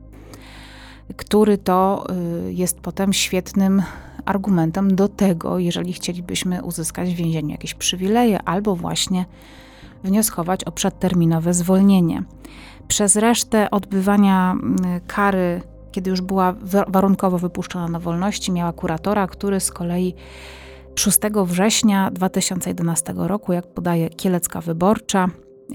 [1.17, 2.07] który to
[2.49, 3.83] jest potem świetnym
[4.25, 9.25] argumentem do tego, jeżeli chcielibyśmy uzyskać w więzieniu jakieś przywileje albo właśnie
[10.05, 12.23] wnioskować o przedterminowe zwolnienie.
[12.89, 14.57] Przez resztę odbywania
[15.07, 15.63] kary,
[15.93, 16.55] kiedy już była
[16.89, 20.15] warunkowo wypuszczona na wolności, miała kuratora, który z kolei
[20.95, 25.29] 6 września 2011 roku, jak podaje Kielecka Wyborcza,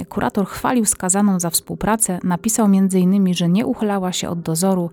[0.10, 4.90] Kurator chwalił skazaną za współpracę, napisał m.in., że nie uchylała się od dozoru,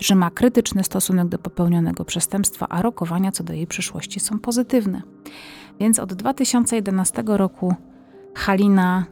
[0.00, 5.02] że ma krytyczny stosunek do popełnionego przestępstwa, a rokowania co do jej przyszłości są pozytywne.
[5.80, 7.74] Więc od 2011 roku
[8.34, 9.04] Halina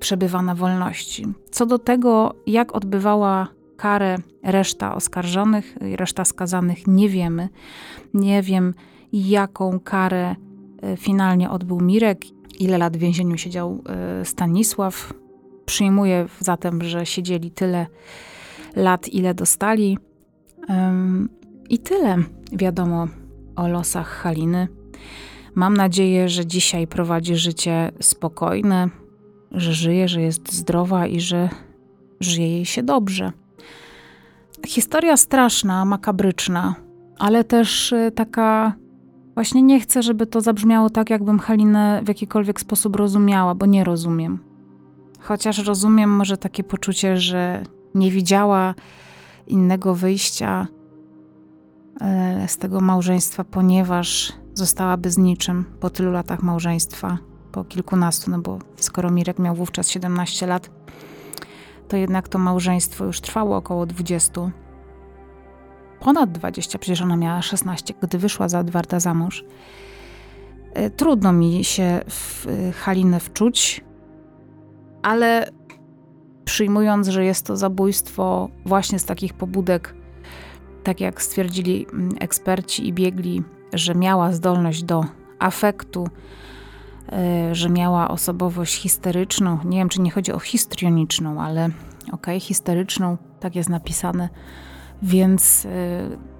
[0.00, 1.26] przebywa na wolności.
[1.50, 7.48] Co do tego, jak odbywała karę, reszta oskarżonych, reszta skazanych nie wiemy.
[8.14, 8.74] Nie wiem,
[9.12, 10.36] jaką karę
[10.82, 12.20] e, finalnie odbył Mirek,
[12.58, 15.12] ile lat w więzieniu siedział e, Stanisław.
[15.66, 17.86] Przyjmuję zatem, że siedzieli tyle
[18.76, 19.98] lat, ile dostali.
[21.70, 22.16] I tyle
[22.52, 23.08] wiadomo
[23.56, 24.68] o losach Haliny.
[25.54, 28.88] Mam nadzieję, że dzisiaj prowadzi życie spokojne,
[29.52, 31.48] że żyje, że jest zdrowa i że
[32.20, 33.32] żyje jej się dobrze.
[34.66, 36.74] Historia straszna, makabryczna,
[37.18, 38.72] ale też y, taka.
[39.34, 43.84] Właśnie nie chcę, żeby to zabrzmiało tak, jakbym Halinę w jakikolwiek sposób rozumiała, bo nie
[43.84, 44.38] rozumiem.
[45.20, 47.62] Chociaż rozumiem może takie poczucie, że
[47.94, 48.74] nie widziała
[49.46, 50.66] innego wyjścia
[52.00, 57.18] e, z tego małżeństwa, ponieważ zostałaby z niczym po tylu latach małżeństwa,
[57.52, 60.70] po kilkunastu, no bo skoro Mirek miał wówczas 17 lat,
[61.88, 64.50] to jednak to małżeństwo już trwało około 20.
[66.00, 69.44] Ponad 20, przecież ona miała 16, gdy wyszła za Edwarda za mąż.
[70.74, 73.84] E, trudno mi się w e, Halinę wczuć,
[75.02, 75.50] ale
[76.44, 79.94] przyjmując, że jest to zabójstwo właśnie z takich pobudek,
[80.82, 85.04] tak jak stwierdzili mm, eksperci i biegli, że miała zdolność do
[85.38, 86.08] afektu,
[87.52, 89.58] że miała osobowość histeryczną.
[89.64, 91.64] Nie wiem, czy nie chodzi o histrioniczną, ale
[92.06, 94.28] okej, okay, histeryczną, tak jest napisane.
[95.02, 95.68] Więc y,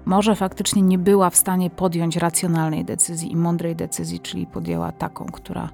[0.05, 5.25] może faktycznie nie była w stanie podjąć racjonalnej decyzji i mądrej decyzji, czyli podjęła taką,
[5.25, 5.69] która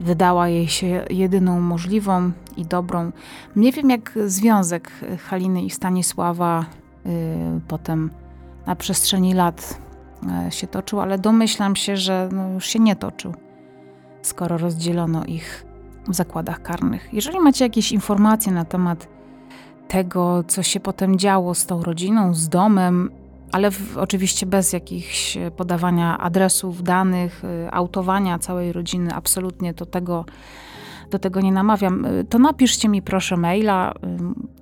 [0.00, 3.12] wydała jej się jedyną możliwą i dobrą.
[3.56, 4.90] Nie wiem, jak związek
[5.24, 6.64] Haliny i Stanisława
[7.06, 8.10] y, potem
[8.66, 9.80] na przestrzeni lat
[10.50, 13.34] się toczył, ale domyślam się, że no już się nie toczył,
[14.26, 15.66] skoro rozdzielono ich
[16.08, 17.08] w zakładach karnych.
[17.12, 19.08] Jeżeli macie jakieś informacje na temat
[19.88, 23.10] tego, co się potem działo z tą rodziną, z domem,
[23.52, 30.24] ale w, oczywiście bez jakichś podawania adresów, danych, y, autowania całej rodziny, absolutnie do tego,
[31.10, 32.04] do tego nie namawiam.
[32.04, 33.94] Y, to napiszcie mi proszę maila,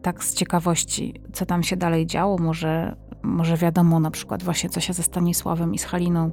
[0.03, 2.39] tak z ciekawości, co tam się dalej działo.
[2.39, 6.31] Może, może wiadomo na przykład właśnie, co się ze Stanisławem i z Haliną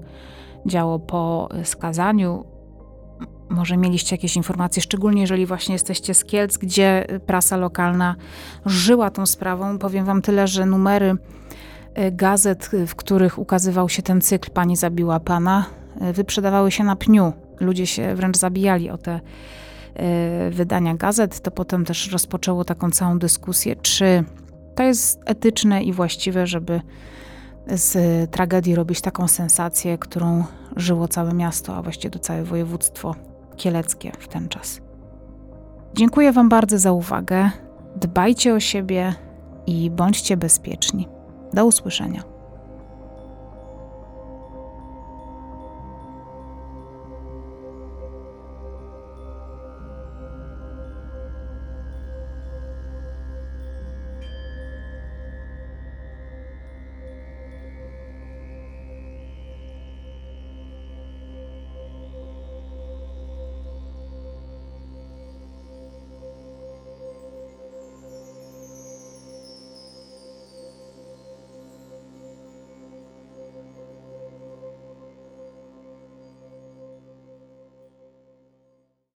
[0.66, 2.46] działo po skazaniu.
[3.50, 8.16] Może mieliście jakieś informacje, szczególnie jeżeli właśnie jesteście z Kielc, gdzie prasa lokalna
[8.66, 9.80] żyła tą sprawą.
[9.80, 11.16] Powiem wam tyle, że numery
[11.93, 15.66] e, gazet, w których ukazywał się ten cykl Pani zabiła Pana,
[16.02, 17.34] e, wyprzedawały się na pniu.
[17.60, 19.20] Ludzie się wręcz zabijali o te
[20.52, 21.39] wydania gazet.
[21.39, 24.24] To potem też rozpoczęło taką całą dyskusję, czy
[24.76, 26.82] to jest etyczne i właściwe, żeby
[27.68, 30.43] z tragedii robić taką sensację, którą
[30.76, 33.16] żyło całe miasto, a właściwie to całe województwo
[33.60, 34.82] kieleckie w ten czas.
[35.93, 37.49] Dziękuję Wam bardzo za uwagę.
[37.95, 39.14] Dbajcie o siebie
[39.68, 41.07] i bądźcie bezpieczni.
[41.53, 42.39] Do usłyszenia.